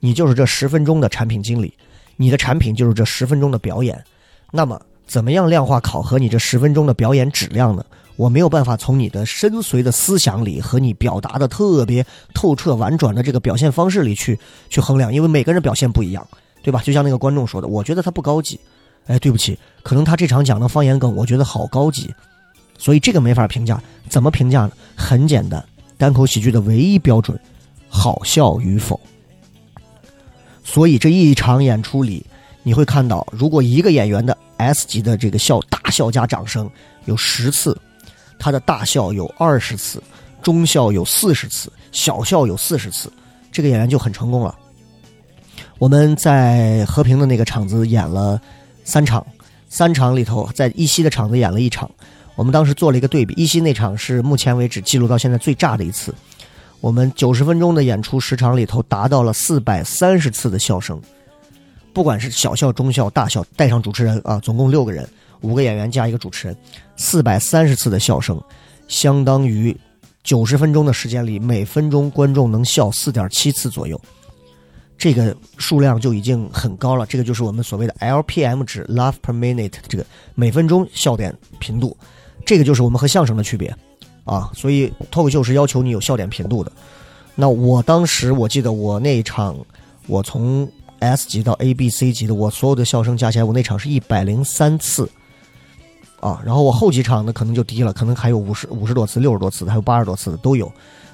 [0.00, 1.72] 你就是这十分钟的产品经理，
[2.16, 4.02] 你的产品就是这十分钟的表演，
[4.50, 7.84] 那么怎么样量化考核你这十分钟的表演质量呢？
[8.20, 12.04] 我没有办法从你的深邃的思想里和你表达的特别
[12.34, 16.28] 透彻婉转的这个表现方式里去去衡量，因为每个人表现不一样，
[16.62, 16.82] 对吧？
[16.84, 18.60] 就像那个观众说的，我觉得他不高级，
[19.06, 22.14] 哎，对不起，可能他这场讲的方言梗，我觉得好高级，
[22.76, 23.82] 所以这个没法评价。
[24.10, 24.72] 怎么评价呢？
[24.94, 25.64] 很简单，
[25.96, 27.40] 单口喜剧的唯一标准，
[27.88, 29.00] 好笑与否。
[30.62, 32.26] 所以这一场演出里，
[32.64, 36.70] 你会看到，如果一个演员的 S 级的这个笑大笑加掌声
[37.06, 37.74] 有十次。
[38.40, 40.02] 他的大笑有二十次，
[40.42, 43.12] 中笑有四十次，小笑有四十次，
[43.52, 44.58] 这个演员就很成功了。
[45.78, 48.40] 我们在和平的那个场子演了
[48.82, 49.24] 三场，
[49.68, 51.88] 三场里头，在一西的场子演了一场。
[52.34, 56.14] 我们当时做了一个对比，一西那场是目前为止记录到现在最炸的一次。
[56.80, 60.98] 我们九十分钟的演出时长里头，达到了四百三十次的笑声，
[61.92, 65.06] 不管是小笑、中笑、大笑，带上主持人啊，总共六个人。
[65.42, 66.56] 五个演员加一个主持人，
[66.96, 68.40] 四百三十次的笑声，
[68.88, 69.76] 相当于
[70.22, 74.00] 九十分钟的时间里，每分钟观众能笑四点七次左右，
[74.98, 77.06] 这个数量就已经很高了。
[77.06, 81.96] 这个就是我们所谓的 LPM 值 （Laugh per Minute），这个每分钟笑点频度，
[82.44, 83.74] 这个就是我们和相声的区别
[84.24, 84.50] 啊。
[84.54, 86.70] 所以脱口秀是要求你有笑点频度的。
[87.34, 89.56] 那我当时我记得我那一场，
[90.06, 95.08] 我从 S 级到 A、B、C 级的，我所有的笑声加起来，我那场是一百零三次。
[96.20, 100.70] 啊，然后我后几场呢，可能就低了，可能还有五十五十多次、六十多次，还有八十多次的都有。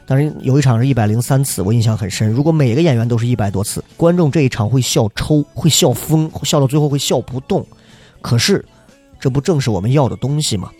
[0.08, 2.30] 但是有一场是一百零三次，我印象很深。
[2.30, 7.66] 如果每个演员都是一百多次，观众这一场会笑抽，会笑疯，笑到最后会笑不动。
[8.20, 8.64] 可是，
[9.18, 10.70] 这不正是我们要的东西吗？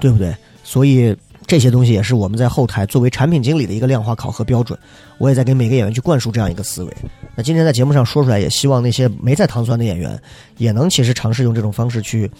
[0.00, 0.34] 对不对？
[0.64, 1.14] 所以
[1.46, 4.78] 这些东西也是我们在后台作为产品经理的一个量化考核标准。
[5.18, 6.96] 我也在给每个演员去灌输这样一个思维。
[7.34, 10.18] 那今天在节目上说出来，也希望那些没在糖酸的演员，
[10.56, 12.30] 也能其实尝试用这种方式去。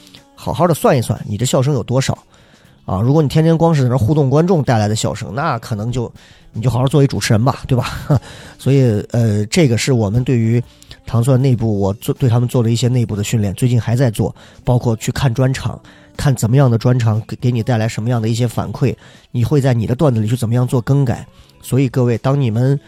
[0.42, 2.18] 好好的算一算，你这笑声有多少
[2.84, 3.00] 啊？
[3.00, 6.12] 如果你天天光是在那互动观众带来的笑声，那可能就
[6.52, 8.20] 你就好好作为主持人吧，对吧？
[8.58, 10.60] 所以呃，这个是我们对于
[11.06, 14.34] 糖蒜内部，我做对他们做了一些内部的训练，最近还在做，
[14.64, 15.80] 包括去看专场，
[16.16, 18.92] 看怎么样的专场给给你带来什么样的一些反馈，
[19.30, 21.24] 你会在你的段子里去怎么样做更改。
[21.62, 22.78] 所以各位，当你们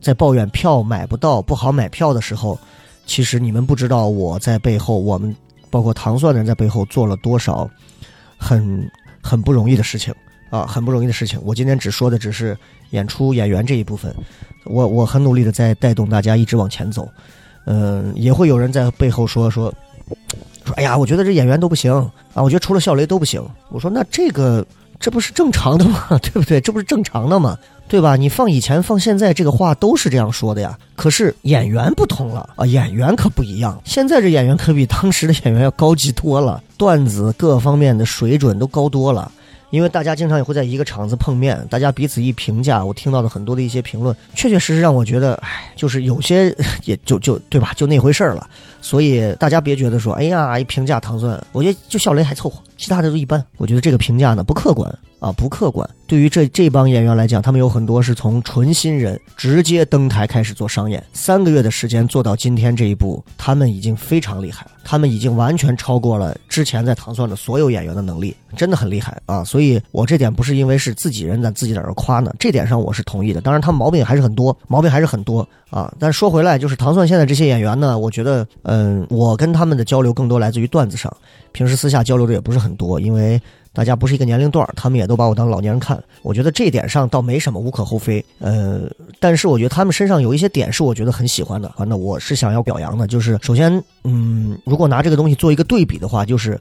[0.00, 2.58] 在抱怨票买不到、不好买票的时候，
[3.04, 5.36] 其实你们不知道我在背后我们。
[5.70, 7.68] 包括糖蒜的人在背后做了多少
[8.36, 8.90] 很
[9.22, 10.14] 很不容易的事情，
[10.50, 11.40] 啊，很不容易的事情。
[11.42, 12.56] 我今天只说的只是
[12.90, 14.14] 演出演员这一部分，
[14.64, 17.08] 我我很努力的在带动大家一直往前走。
[17.64, 19.74] 嗯，也会有人在背后说说
[20.64, 21.92] 说，哎呀，我觉得这演员都不行
[22.32, 23.44] 啊，我觉得除了笑雷都不行。
[23.70, 24.64] 我说那这个
[25.00, 26.06] 这不是正常的吗？
[26.22, 26.60] 对不对？
[26.60, 27.58] 这不是正常的吗？
[27.88, 28.16] 对吧？
[28.16, 30.76] 你放以前放现在，这个话都是这样说的呀。
[30.94, 33.80] 可是演员不同了啊，演员可不一样。
[33.84, 39.30] 现在这演员可比当时的演员要高级多了，段子各方面的水准都高多了。
[39.70, 46.54] 因为大家经常也会在一个场子碰面，大家彼此一评价，我听到的很多的一些评论，确确实实让我觉得，唉，就是有些
[46.86, 48.48] 也就就对吧，就那回事儿了。
[48.80, 53.44] 所以大家别觉得说，哎呀，一评价唐钻，我觉得就笑雷还凑合，其他的都一般。
[53.56, 55.88] 我觉得这个评价呢不客观啊，不客观。
[56.06, 69.42] 对于这这帮演员来讲，他们有很多是从纯新人直接登台开始做商演，三个月的时间做到今天这一步，他们已经非常厉害了，他们已经完全超过了之前在唐钻的所有演员的能力，真的很厉害啊！
[69.42, 73.40] 所以我这点不是因为是自己人在自己在这夸呢，这点上我是同意的。
[73.40, 75.92] 当然，他们毛病还是很多，毛病还是很多啊。
[75.98, 81.12] 但说回来，就是唐钻现在这些演员呢，我觉得，嗯，我跟他们的交流更多来自于段子上，
[81.50, 83.40] 平时私下交流的也不是很很多，因为。
[83.76, 86.02] 大家不是一个年龄段他们也都把我当老年人看。
[86.22, 88.24] 我觉得这点上倒没什么，无可厚非。
[88.38, 88.90] 呃，
[89.20, 93.06] 但是我觉得他们身上有一些点是我觉得很喜欢的，反正我是想要表扬的。
[93.06, 93.70] 就是首先，
[94.04, 96.58] 嗯，如果拿这个东西做一个对比的话，就是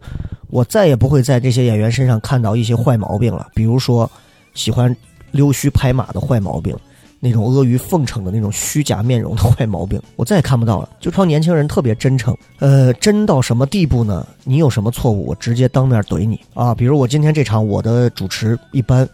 [0.49, 4.11] 我再也不会在这些演员身上看到一些坏毛病了，比如说
[4.53, 4.93] 喜欢
[5.31, 6.75] 溜须拍马的坏毛病。
[7.19, 10.89] 那种阿谀奉承的那种虚假面容的坏毛病，我再也看不到了。
[10.99, 14.25] 就靠年轻人特别真诚，呃，真到什么地步呢？
[14.43, 16.75] 你有什么错误，我直接当面怼你啊！
[16.75, 19.07] 比如我今天这场，我的主持一般，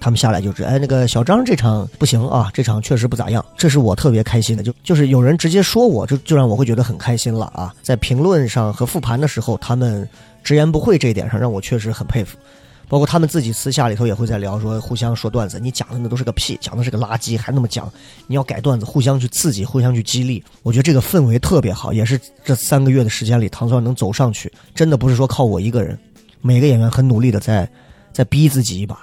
[0.00, 3.44] 他们下来就是，哎，那个小张这场不行啊，这场确实不咋样。
[3.56, 7.72] 这是我特别开心的，就就是有人直接说我，就就让我会觉得很开心了啊！
[7.82, 10.08] 在评论上和复盘的时候，他们
[10.42, 12.36] 直言不讳这一点上，让我确实很佩服。
[12.88, 17.92] 包括他们自己私下里头也会在聊，说互相说段子，你讲的那都是个屁，讲的是个垃圾，还那么讲，
[18.26, 25.98] 你要改段子，互相去刺激，互相去激励，我觉得这个氛围特别好，也是这三个月的时间里，唐钻能走上去，真的不是说靠我一个人，
[26.40, 27.70] 每个演员很努力的在，
[28.12, 28.98] 在逼自己一把，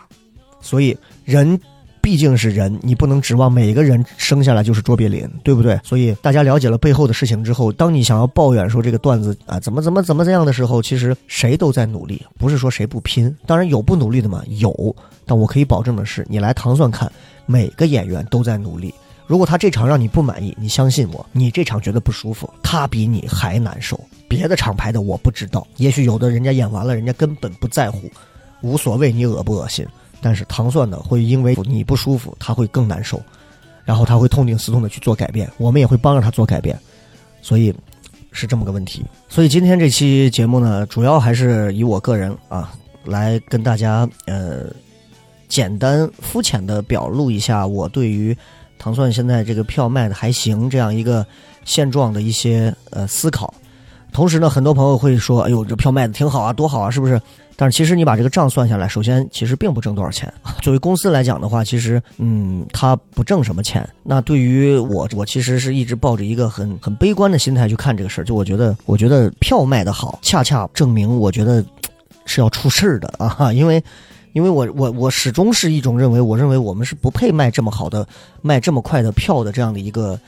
[0.61, 1.59] 所以人。
[2.05, 5.79] 毕竟是人，你不能指望每个人生下来就是卓别林，对不对？
[5.83, 13.35] 所以大家了解了背后的事情之后，当你想要抱怨说这个段子啊怎么怎么怎么这样的时候，其实谁都在努力，不是说谁不拼。
[13.47, 14.95] 当然有不努力的嘛，有。
[15.25, 17.11] 但我可以保证的是，你来糖蒜看，
[17.47, 18.93] 每个演员都在努力。
[19.25, 23.99] 如果他这场让你不满意，你相信我，你这场觉得不舒服，他比你还难受。
[24.27, 28.11] 别的厂牌的我不知道，也许有的人家演完了，人家根本不在乎，
[28.61, 29.83] 无所谓你恶不恶心。
[30.25, 33.21] 但是糖蒜呢，会因为你不舒服，他会更难受，
[33.83, 36.75] 然后他会痛定思痛的去做改变，我们也会帮着他做改变，
[37.43, 37.71] 所以
[38.31, 39.05] 是这么个问题。
[39.29, 42.73] 所以今天这期节目呢，主要还是以我个人啊，
[43.03, 44.65] 来跟大家呃，
[45.47, 48.35] 简单肤浅的表露一下我对于
[48.79, 51.23] 糖蒜现在这个票卖的还行这样一个
[51.65, 53.53] 现状的一些呃思考。
[54.11, 57.21] 同时呢，很多朋友会说：“哎呦，这票卖的挺好啊，多好啊，是不是？”
[57.57, 60.31] 但是其实你把这个账算下来，首先其实并不挣多少钱。
[60.61, 63.87] 作为公司来讲的话，其实嗯，它不挣什么钱。
[64.03, 68.23] 那对于我，我其实是一直抱着一个很很悲观的心态去看这个事儿。
[68.23, 71.63] 就我觉得，我觉得票卖的好，恰恰证明我觉得
[72.25, 73.53] 是要出事儿的啊！
[73.53, 73.81] 因为，
[74.33, 78.05] 因为我我我始终是一种认为，我认为我们是不配卖这么好的、
[78.41, 80.19] 卖这么快的票的这样的一个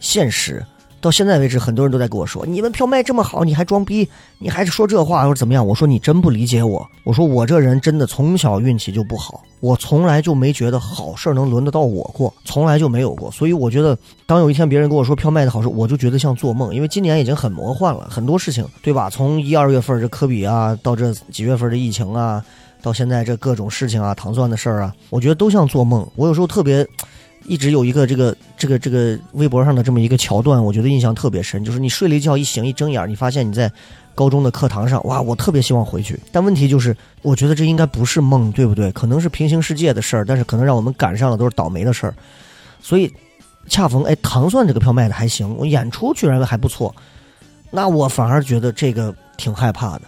[0.00, 0.64] 现实。
[1.04, 13.30] 到现在为止，很多人都在跟我说：“你们票卖这么好，你还装逼，你还是说这话，或者怎么样？”我说：“你真不理解我。”我说：“我这人真的从小运气就不好，我从来就没觉得好事能轮得到我过，从来就没有过。
[13.30, 13.94] 所以我觉得，
[14.24, 16.74] 当有一天别人跟我说票卖的好时，我就觉得像做梦。
[16.74, 19.10] 因为今年已经很魔幻了，很多事情，对吧？
[19.10, 22.42] 从一二月份这科比啊，到这几月份的疫情啊，
[22.80, 26.08] 到现在这各种事情啊，糖蒜的事儿啊，我觉得都像做梦。
[26.16, 26.88] 我有时候特别。
[27.46, 31.64] 一直有一个这个这个这个微博上的这么一个桥段，我觉得印象特别深。
[31.64, 33.70] 就是你睡了一觉，一醒一睁眼，你发现你在
[34.14, 36.18] 高中的课堂上，哇，我特别希望回去。
[36.32, 38.90] 但问题就是，我觉得这应该不是梦，对不对？
[38.92, 42.14] 可能是平行世界的事儿，但是可能让我们赶上了都是倒霉的事儿。
[42.80, 43.12] 所以，
[43.68, 46.94] 恰逢哎，糖蒜这个票卖的还行，我演出居然还不错，
[47.70, 50.02] 那我反而觉得这个挺害怕的。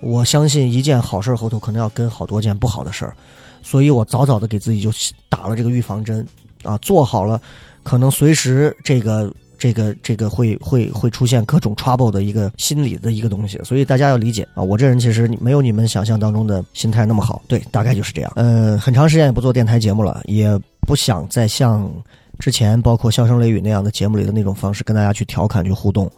[0.00, 3.14] 我相信一件好事后头可能要跟好多件不好的事儿，
[3.62, 4.90] 所以我早早的给自己就
[5.28, 6.26] 打了这个预防针。
[6.62, 7.40] 啊，做好了，
[7.82, 14.62] 可能随时这个这个这个会会会出现各种 trouble 的一个心理的一个东西，所以大家要理解啊。
[14.62, 18.32] 我这人其实没有你们想象当中的心态那么好，对，大概就是这样。
[18.36, 21.90] 嗯，很长时间也不做电台节目了，也不想再像
[22.38, 26.10] 之前包括笑声雷雨那样的节目里的那种方式跟大家去调侃去互动。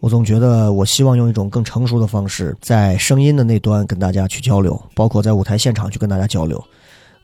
[0.00, 6.62] 我总觉得我希望用一种更成熟的方式，在声音的那端跟大家去交流，包括在舞台现场去跟大家交流。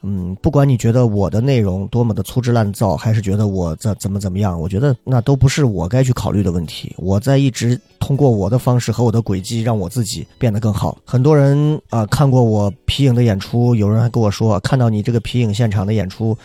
[0.09, 6.95] 嗯，不管你觉得我的内容多么的粗制滥造，还是觉得我怎怎么怎么样，我觉得那都不是我该去考虑的问题。
[6.97, 10.97] 我在一直通过我的方式和我的轨迹，让我自己变得更好。
[11.05, 16.39] 很多人啊、看过我皮影的演出，有人还跟我说，看到你这个皮影现场的演出，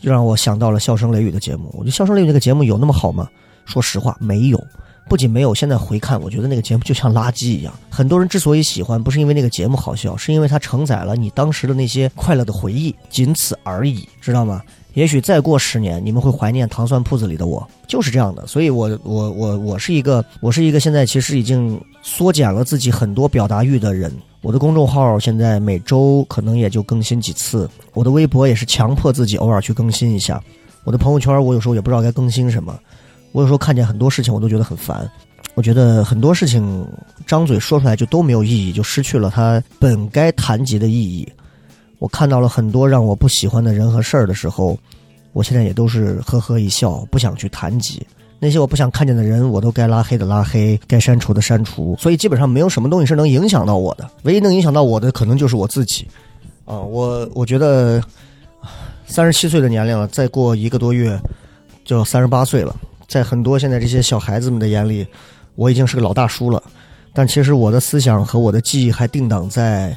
[0.00, 1.68] 就让我想到了《笑声雷雨》的节目。
[1.74, 3.28] 我觉得《笑声雷雨》这个节目有那么好吗？
[3.66, 4.58] 说实话，没有。
[5.08, 7.72] 不仅没有，现在回看，我觉得那个节目就像垃圾一样。
[7.90, 14.62] 很多人之所以喜欢，不是因为那个节目好笑，是因为它承载了你当时的那些快乐的回忆，仅此而已，知道吗？
[14.94, 18.46] 也许再过十年，你们会怀念糖蒜铺子里的我，就是这样的。
[18.46, 24.12] 所以我，我，我，我是一个，我是一个现在其实已经缩减了自己很多表达欲的人。
[24.42, 30.42] 我的公众号现在每周可能也就更新几次，我的微博也是强迫自己偶尔去更新一下。
[30.84, 32.78] 我的朋友圈，我有时候也不知道该更新什么。
[33.32, 35.10] 我有时候看见很多事情，我都觉得很烦。
[35.54, 36.86] 我觉得很多事情
[37.26, 41.30] 张嘴说出来就都没有意义，就失去了它本该谈及的意义。
[41.98, 44.78] 我看到了很多让我不喜欢的人和事儿的时候，
[45.32, 48.06] 我现在也都是呵呵一笑，不想去谈及。
[48.38, 51.94] 那些我不想看见的人，我都该拉黑的拉黑，该删除的删除。
[51.98, 56.08] 所以基本上没有什么东西是能影响到我的，唯一能影响到我的可能就是我自己。
[56.64, 58.02] 啊，我我觉得
[59.06, 61.20] 三十七岁的年龄了，再过一个多月
[61.84, 62.74] 就要三十八岁了。
[63.12, 65.06] 在很多现在这些小孩子们的眼里，
[65.54, 66.62] 我已经是个老大叔了。
[67.12, 69.94] 但其实我的思想和我的记忆还定档在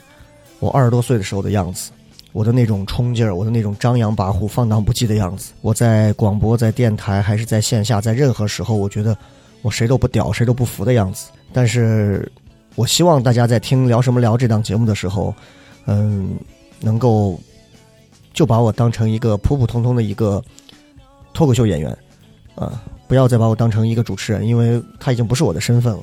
[0.60, 1.92] 我二十多岁的时候的样子，
[2.34, 5.54] 我的那种冲劲儿，我的那种张扬跋扈、放荡不羁的样子。
[5.62, 9.18] 我在广播、在电台还是在线下，在任何时候，我觉得
[9.62, 11.30] 我谁都不屌、谁都不服的样子。
[11.54, 12.30] 但是
[12.76, 15.34] 我希望大家在听聊什么聊这档节目的时候，
[15.86, 16.36] 嗯，
[16.82, 17.40] 能够
[18.34, 20.44] 就把我当成一个普普通通的一个
[21.34, 21.98] 脱口秀演员，
[22.56, 22.84] 啊。
[23.08, 26.00] 不要再把我当成一个主持人，因为他已经不是我的身份了。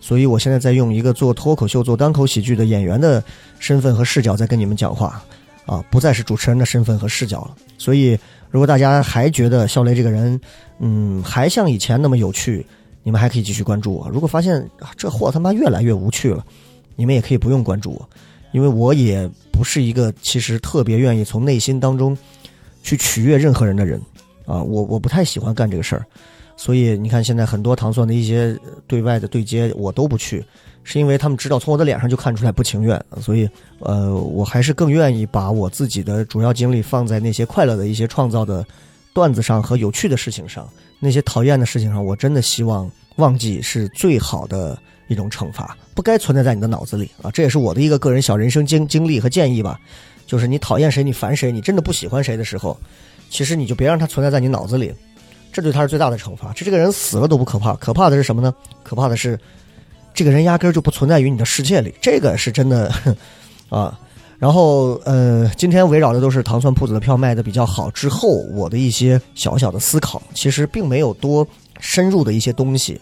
[0.00, 3.22] 所以我现在在用一个做脱口秀、做单口喜剧的演员的
[3.58, 5.22] 身份和视角在跟你们讲话，
[5.66, 7.54] 啊，不再是主持人的身份和视角了。
[7.76, 8.18] 所以，
[8.50, 10.40] 如果大家还觉得笑雷这个人，
[10.78, 12.64] 嗯，还像以前那么有趣，
[13.02, 14.08] 你们还可以继续关注我。
[14.08, 16.42] 如果发现这货他妈越来越无趣了，
[16.96, 18.08] 你们也可以不用关注我，
[18.52, 22.16] 因为我也不是一个其实特别愿意从内心当中
[22.82, 24.00] 去取悦任何人的人
[24.46, 26.06] 啊，我我不太喜欢干这个事儿。
[26.62, 28.54] 所以你看，现在很多糖蒜的一些
[28.86, 30.44] 对外的对接，我都不去，
[30.84, 33.02] 是因为他们知道从我的脸上就看出来不情愿。
[33.18, 33.48] 所以，
[33.78, 38.62] 呃，我还是更愿意把我自己的主要精力放在那些快乐的一些创造的
[39.14, 40.68] 段子上和有趣的事情上。
[40.98, 47.30] 那些讨厌的事情上，我真的希望忘记是最好的一种惩罚，不该存在在你的脑子里啊！
[47.30, 49.80] 这也是我的一个个人小人生经经历和建议吧。
[50.26, 52.78] 就是你讨厌谁，你烦谁，你真的不喜欢谁的时候，
[53.30, 54.92] 其实你就别让它存在在你脑子里。
[55.60, 56.52] 这对他是最大的惩罚。
[56.54, 58.52] 这这个人死了都不可怕，可怕的是什么呢？
[58.82, 59.38] 可怕的是，
[60.14, 61.94] 这个人压根儿就不存在于你的世界里。
[62.00, 62.92] 这个是真的
[63.68, 63.98] 啊。
[64.38, 71.46] 然后呃，今天围绕的都是糖蒜铺子的票卖的比较好之后，我的一些小小的思考，其实并没有多
[71.78, 72.98] 深入的一些东西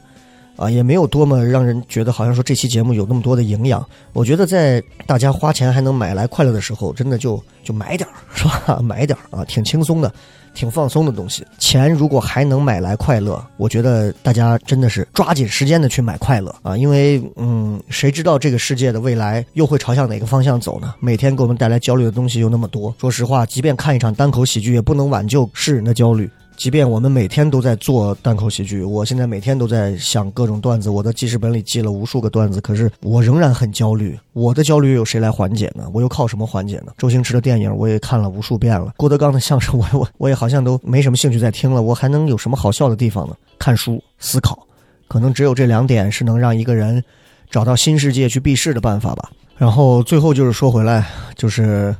[0.58, 3.82] 啊，也没有多么让人觉得好像说这期节目有那么多的营养。
[4.12, 8.80] 我觉得在大家花钱还能买来快乐的时候，真的就就买点儿 是吧？
[8.82, 10.12] 买点儿啊，挺轻松的。
[10.54, 16.76] 挺放松的东西，钱如果还能买来快乐，我觉得大家真的是抓紧时间的去买快乐啊！
[16.76, 20.94] 因为，嗯，谁知道这个世界的未来又会朝向哪个方向走呢？
[20.98, 26.28] 每天给我们带来焦虑的东西又那么多，说实话，即便看一场单口喜剧，也不能挽救世人的焦虑。
[26.58, 34.18] 即便我们每天都在做单口喜剧，我现在每天都在想各种段子，我的记事本里记了无数个段子，可是我仍然很焦虑。
[34.32, 35.88] 我的焦虑有谁来缓解呢？
[35.92, 36.92] 我又靠什么缓解呢？
[36.98, 41.80] 周星驰的电影我也看了无数遍了，郭德纲的相声我我我也好像都没什么兴趣再听了。
[41.80, 43.36] 我还能有什么好笑的地方呢？
[43.56, 44.66] 看书、思考，
[45.06, 47.00] 可能只有这两点是能让一个人
[47.48, 49.30] 找到新世界去避世的办法吧。
[49.56, 51.06] 然后最后就是说回来，
[51.36, 51.94] 就是。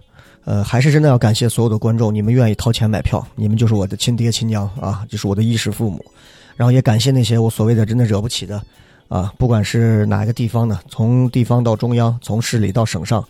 [0.48, 6.02] 呃，还是真的要感谢所有的观众，你们愿意掏钱买票，你们就是我的亲爹亲娘啊，就是我的衣食父母。
[6.56, 8.62] 然后也感谢那些我所谓的真的惹不起的，
[9.08, 13.22] 啊，不管是哪一个地方的，从地方到中央，从市里到省上，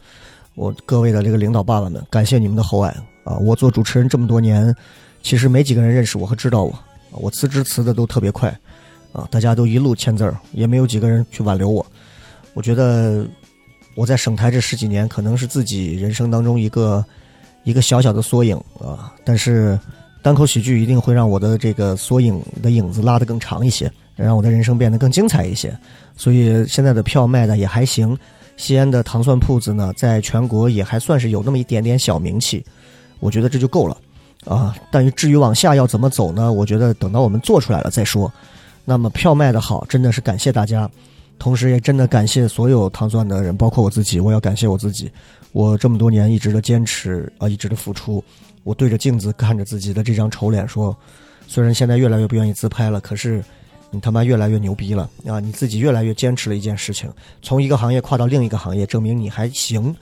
[0.55, 2.95] 我各位的这个领导爸爸们，感谢你们的厚爱
[3.25, 3.37] 啊！
[3.39, 4.73] 我做主持人这么多年，
[5.21, 6.79] 其实没几个人认识我和知道我，
[7.11, 8.49] 我辞职辞的都特别快，
[9.11, 11.85] 啊，大家都一路签字儿，也没有几个人去挽留我。
[12.55, 13.27] 我觉得。
[13.99, 17.05] 我在省台这十几年，可能是自己人生当中一个
[17.65, 19.13] 一个小小的缩影啊。
[19.25, 19.77] 但是
[20.23, 25.77] 单口喜剧一定会让我的这个缩影的影子拉得更长一些，让我的人生变得更精彩一些。
[26.17, 28.17] 所以现在的票卖的也还行。
[28.57, 32.65] 西安的糖蒜铺子呢，在全国也还算是有那么一点点小名气，
[33.19, 33.97] 我觉得这就够了
[34.45, 34.77] 啊。
[34.93, 36.53] 但是至于往下要怎么走呢？
[36.53, 38.33] 我觉得等到我们做出来了再说。
[38.85, 40.89] 那么票卖的好，真的是感谢大家。
[41.39, 45.11] 同时也真的感谢所有糖钻的人，包括我自己，我要感谢我自己，
[45.53, 48.23] 我这么多年一直的坚持啊，一直的付出。
[48.65, 50.95] 我对着镜子看着自己的这张丑脸说，
[51.47, 53.43] 虽然现在越来越不愿意自拍了，可是
[53.91, 55.41] 你他妈越来越牛逼了啊！
[55.41, 57.11] 你自己越来越坚持了一件事情，
[57.41, 59.95] 从一个行业跨到另一个行业，证明你还行。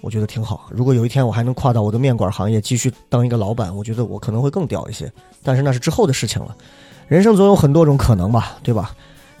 [0.00, 0.68] 我觉得挺好。
[0.70, 5.12] 如果有一天我还能跨到我的面馆行业，继续当一个老板，我觉得我可能会更屌一些。
[5.42, 6.56] 但是那是之后的事情了。
[7.08, 8.94] 人生总有很多种可能吧，对吧？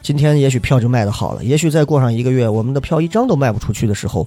[0.08, 4.26] 今天也许票就卖的好了，也许再过上一个月，我们的票一张都卖不出去的时候，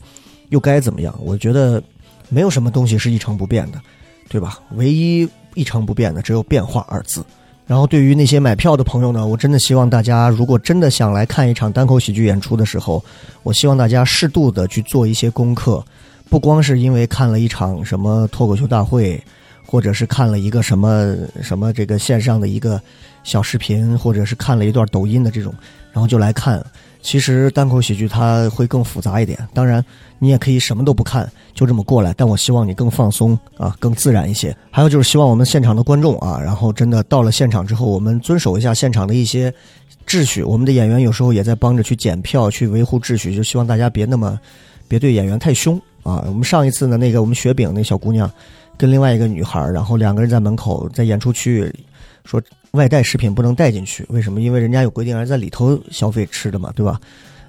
[0.50, 1.12] 又该怎么样？
[1.20, 1.82] 我觉得
[2.30, 3.82] 没有什么东西是一成不变的，
[4.30, 4.60] 对吧？
[4.76, 7.26] 唯一一成不变的只有变化二字。
[7.66, 13.04] 然后对于那些买票的朋友呢，我真的希望大家，如果真的想来看一场单口喜剧演出的时候，
[13.42, 15.84] 我希望大家适度的去做一些功课。
[16.30, 19.20] 不光是因为看了一场什么脱口秀大会，
[19.66, 22.80] 或者是看了一个什么什么这个线上的一个
[23.24, 25.54] 小视频，或者是看了一段抖音的这种，
[25.92, 26.64] 然后就来看。
[27.04, 29.36] 其实单口喜剧它会更复杂一点。
[29.56, 29.84] 当然，
[30.20, 32.14] 你也可以什么都不看，就这么过来。
[32.16, 34.56] 但我希望你更放松啊，更自然一些。
[34.70, 39.52] 还有就是希望我们现场的观众啊，然后真的到了现场之后，我们遵守一下现场的一些
[40.06, 40.44] 秩序。
[40.44, 44.40] 我们的演员有时候也在帮着去检票，去维护秩序，就希望大家别那么
[44.88, 45.82] 别对演员太凶。
[46.04, 48.30] 啊，我们上一次呢，那个我们雪饼那小姑娘，
[48.78, 51.74] 跟另外一个女孩，然后两个人在门口在演出区域
[52.26, 52.40] 说
[52.72, 54.42] 外带食品不能带进去，为什么？
[54.42, 57.00] 因为人家有规定，而在里头消费吃的嘛，对吧？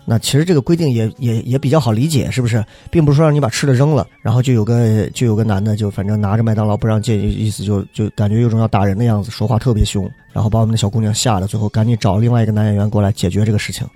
[0.04, 2.64] 那其实这个规定也也也比较好理解，是不是？
[2.90, 13.86] 并不是说让你把吃的扔了，然后就有个 就有个男的就反正拿着麦当劳不让进，意思就就感觉有种要打人的样子，说话特别凶，然后把我们的小姑娘吓得，最后赶紧找另外一个男演员过来解决这个事情。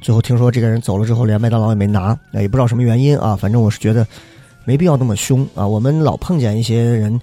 [0.00, 3.36] 最后听说这个人走了之后，连麦当劳也没拿，也不知道什么原因啊。
[3.36, 4.04] 反正我是觉得
[4.64, 5.64] 没必要那么凶啊。
[5.64, 7.20] 我们老碰见一些人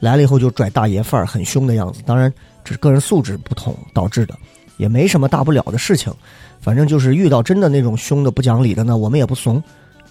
[0.00, 2.00] 来了以后就拽大爷范儿，很凶的样子。
[2.06, 2.32] 当然
[2.64, 4.34] 这是个人素质不同导致的，
[4.76, 6.12] 也没什么大不了的事情。
[6.60, 9.60] 反正就是遇到真的那种凶的不讲理的呢，我们也不怂，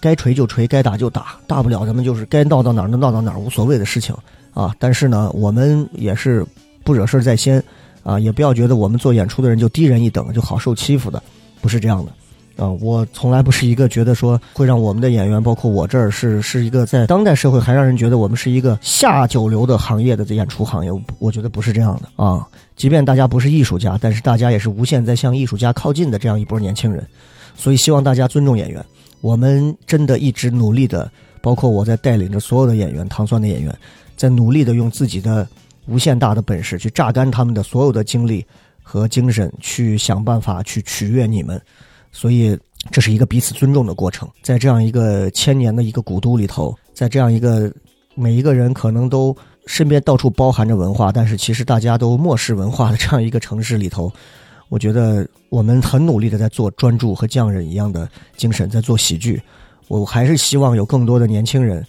[0.00, 4.14] 该锤就锤，该打就打，大不了咱们就是该闹到哪儿就闹到哪儿，无所谓的事情
[4.52, 4.76] 啊。
[4.78, 6.44] 但是呢，我们也是
[6.84, 7.62] 不惹事在先
[8.02, 11.22] 啊，也不要觉得我们做演出的人就低人一等，就好受欺负的。
[11.62, 12.12] 不是这样的，
[12.56, 22.46] 啊，我从来不是一个觉得说会让我们的演员，包括我这儿是是一个在当代社会还让人觉得我们是一个下九流的行业的演出行业，我觉得不是这样的啊。
[22.76, 27.06] 即便大家不是艺术家，但是大家也是无限在向艺术家靠近的这样一波年轻人，
[27.56, 28.84] 所以希望大家尊重演员。
[29.20, 33.74] 我们真的一直努力的，包括我在带领着所有的演员，糖酸的演员，
[34.16, 35.46] 在努力的用自己的
[35.86, 38.44] 无限大的本事去榨干他们的所有的精力。
[38.84, 41.58] 和精神去想办法去取悦你们，
[42.12, 42.56] 所以
[42.90, 44.28] 这是一个彼此尊重的过程。
[44.42, 47.72] 在这样一个千年的一个古都里头，在这样一个
[48.14, 49.34] 每一个人可能都
[49.66, 54.12] 身边到处包含着文化，但是其实大家都漠视文化的这样一个城市里头，
[54.68, 59.40] 我觉得我们很努力的在做专注和匠人一样的精神，在做喜剧。
[59.88, 61.84] 我还是希望有更多的年轻人，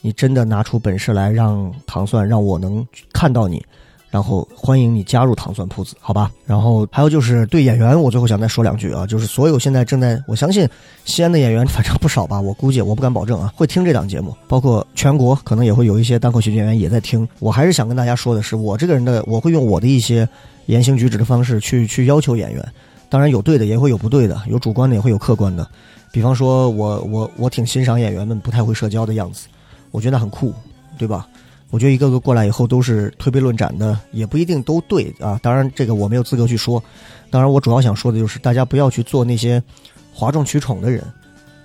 [0.00, 3.64] 你真的拿出本事来，让糖蒜让我能看到你。
[4.10, 6.30] 然后欢迎你加入糖蒜铺子，好吧？
[6.46, 10.66] 然后还有就是对演员，我最后想再说两句啊，就是所有现在正在，我相信
[11.04, 17.28] 西安的演员反正不少吧，我估计我不敢保证啊，会听这档节目，包括全国可能也会有一些单口喜剧演员也在听。
[17.40, 20.26] 我还是想跟大家说的是，我这个人的我会用我的一些
[20.66, 22.64] 言行举止的方式去去要求演员，
[23.10, 25.68] 当然有对的也会有不对的，有主观的也会有客观的。
[26.12, 29.48] 比方说我我我挺欣赏演员们不太会社交的样子，
[29.90, 30.54] 我觉得很酷，
[30.96, 31.28] 对吧？
[31.70, 35.38] 我觉得一个个过来以后都是推杯论盏的，也不一定都对啊。
[35.42, 36.82] 当然，这个我没有资格去说。
[37.28, 39.62] 当然，我主要想说的就是，大家不要去做那些
[40.14, 41.02] 哗众取宠的人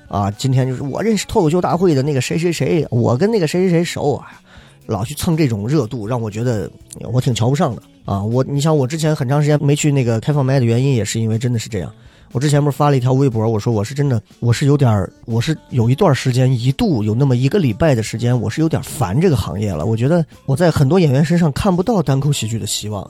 [0.07, 0.31] 啊。
[0.31, 4.41] 今天就是我认识脱口秀大会的那个谁谁谁，我跟那个谁谁谁熟啊，
[4.87, 6.69] 老去蹭这种热度，让我觉得
[7.13, 8.23] 我挺瞧不上的啊。
[8.23, 11.93] 我，你想，我之前很长时间没去那个开放麦的原因，也是因为真的是这样。
[12.33, 19.85] 我之前不是发了一条微博，我说我是真的，我是有点儿我是有一段时间，一度有那么一个礼拜的时间，我是有点烦这个行业了。
[19.85, 23.03] 我觉得我在很多演员身上看不到单口喜剧的希望，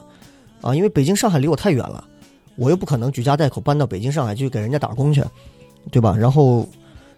[0.62, 2.04] 啊，因为北京、上海离我太远了，
[2.56, 5.24] 我又不可能举家带口搬到北京、上海去给人家打工去，
[5.92, 6.16] 对吧？
[6.18, 6.68] 然后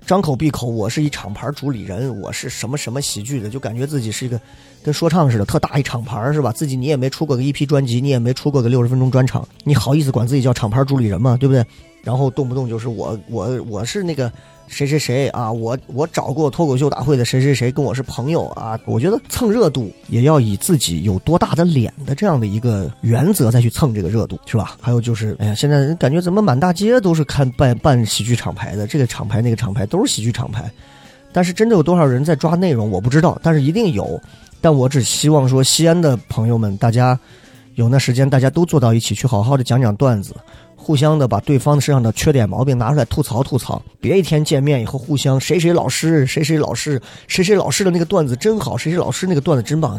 [0.06, 4.38] 张口闭口我是一厂牌主理人，我是什么什么喜剧的，就感觉自己是一个
[4.84, 6.52] 跟说唱似的，特大一厂牌是吧？
[6.52, 11.38] 自己你也没出过个一批专辑，你也没出过个六十分钟专场，你好意思管自己叫厂牌主理人吗？
[11.40, 11.66] 对不对？
[12.04, 14.32] 然后动不动就是我我我是那个
[14.68, 24.76] 谁谁谁啊，我我找过脱口秀大会的谁谁谁跟我是朋友啊，我觉得蹭热度也要以自己有多大的脸的这样的一个原则再去蹭这个热度是吧？
[24.82, 30.70] 还有就是，哎呀，现在感觉怎么满大街都是看办办喜剧厂牌的，这个厂牌那个厂牌都是喜剧厂牌，
[31.32, 34.20] 但是真的有多少人在抓内容我不知道，但是一定有，
[34.60, 37.18] 但我只希望说西安的朋友们，大家
[37.76, 40.34] 有那时间大家都坐到一起去好好的讲讲段子。
[40.84, 49.98] 互相的把对方身上的缺点毛病拿出来吐槽吐槽，别一天见面以后互相谁谁老师谁谁老师谁谁老师的那个段子真好，谁谁老师那个段子真棒，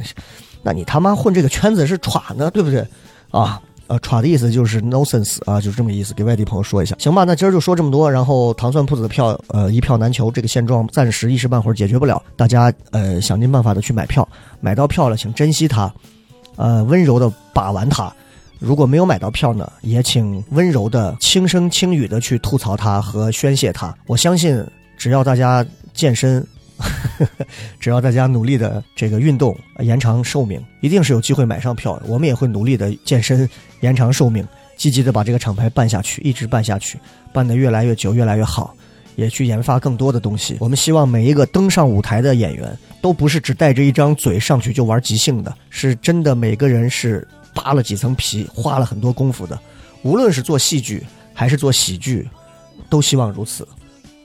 [0.62, 2.86] 那你他妈混这个圈子是耍呢，对不对？
[3.30, 7.24] 啊，呃，耍的意思就是 nonsense 啊，就是这么意思，给外地朋友说一下，行吧？
[7.24, 14.28] 那今儿就说这么多，然后糖蒜铺子的票，呃，一票难求，这个现状暂时一时半会儿解决不了，大家呃想尽办法的去买票，
[14.60, 15.92] 买到票了请珍惜它，
[16.56, 18.12] 呃，温柔的把玩它。
[18.64, 23.94] 如果没有买到票呢，也请温柔的、轻声轻语的去吐槽它和宣泄它。
[24.06, 24.64] 我相信，
[24.96, 26.42] 只要大家健身，
[27.78, 32.00] 只要大家努力的这个运动，延长寿命，一定是有机会买上票。
[32.06, 33.46] 我们也会努力的健身，
[33.80, 34.42] 延长寿命，
[34.78, 36.98] 积极的把这个厂牌办下去，一直办下去，
[37.34, 38.74] 办得越来越久，越来越好，
[39.14, 40.56] 也去研发更多的东西。
[40.58, 47.28] 我们希望每一个登上舞台的演员，都不是只带着一张嘴上去就玩即兴的，是真的每个人是。
[47.54, 49.58] 扒了几层皮，花了很多功夫的，
[50.02, 51.02] 无论是做戏剧
[51.32, 52.28] 还是做喜剧，
[52.90, 53.66] 都希望如此。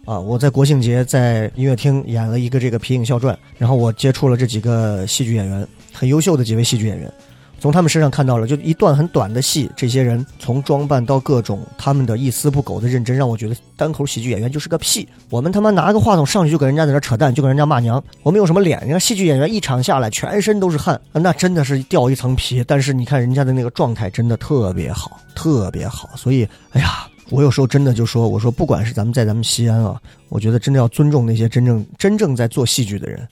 [0.06, 7.14] 啊，我在国庆节在音乐厅演了一个这个皮影笑传，然后我接触了这几个戏剧演员，很优秀的几位戏剧演员。
[7.60, 15.08] 从他们身上看到了，就一段很短的戏，这些人从装扮到各种，他们的一丝不苟的认真，让我觉得单口喜剧演员就是个屁。
[15.30, 18.82] 我们他妈拿个话筒上去就跟人家在那扯淡，就跟人家骂娘，我们有什么脸？
[18.86, 22.64] 你看戏剧演员一场下来全身都是汗，那真的是掉一层皮。
[22.66, 26.10] 但是你看人家的那个状态真的特别好，特别好。
[26.16, 30.00] 所以，哎呀，我有时候真的就说，我说不管是咱们在咱们西安啊，
[30.30, 33.28] 我觉得真的要尊重那些真正真正在做戏剧的人。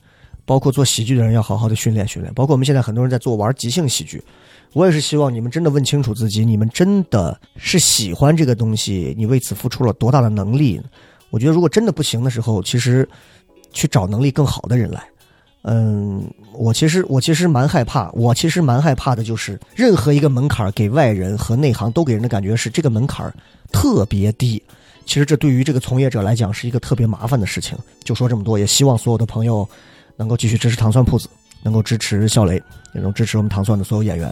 [0.48, 4.24] 包括做喜剧的人要好好的训练训练，包括我们现在很多人在做玩即兴喜剧，
[4.72, 10.80] 我也是希望你们真的问清楚自己，你们真的是喜欢这个东西，你为此付出了多大的能力？
[11.28, 13.06] 我觉得如果真的不行的时候，其实
[13.74, 15.04] 去找能力更好的人来。
[15.64, 16.24] 嗯，
[16.54, 23.30] 我其实我其实蛮害怕，我其实蛮害怕的就是任何一个门槛给外人和内行都给人的感觉是这个门槛
[23.70, 24.62] 特别低，
[25.04, 27.76] 其实这对于这个从业者来讲是一个特别麻烦的事情。
[28.02, 29.68] 就说这么多，也希望所有的朋友。
[30.18, 31.30] 能够继续支持糖蒜铺子，
[31.62, 32.62] 能够支持笑雷，
[32.92, 34.26] 也能支持我们糖蒜的所有演员。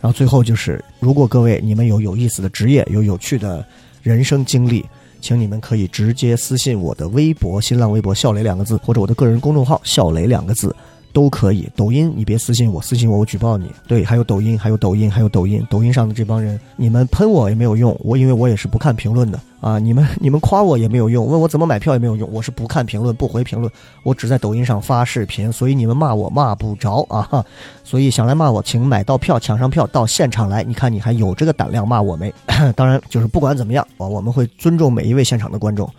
[0.00, 3.64] 然后最后就是，如果各位你们有有意思的职业，有有趣的
[4.02, 4.84] 人生经历，
[5.20, 10.74] 请你们可以直接私信我的微博、新浪微博“笑雷”两个字，或者我的个人公众号“笑雷”两个字。
[11.16, 13.72] 都可以，抖音你别私信我，私信我我举报你。
[13.88, 19.78] 对，还有抖音，还有抖音，还有抖音，抖音上的这帮人，你们喷我也没有用，我因为我也是不看评论的啊。
[19.78, 27.42] 你们 你们夸我也没有用，问我怎么买票也没有用，我是不看评论，不回评论，我只在抖音上发视频，所以你们骂我骂不着啊。
[27.82, 32.30] 所以想来骂我，请买到票，抢上票到现场来，你看你还有这个胆量骂我没？
[32.76, 35.90] 当然，就是不管怎么样啊，我们会尊重每一位现场的观众。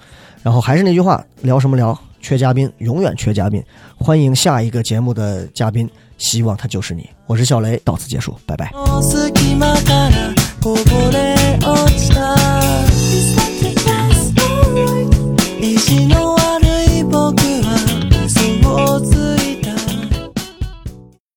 [0.44, 2.00] 然后还是那句话，聊什么聊？
[2.22, 3.64] 缺嘉宾，永远缺嘉宾。
[3.98, 7.10] 欢迎下一个节目的嘉宾，希望他就是你。
[7.26, 8.72] 我是小雷，到此结束，拜拜。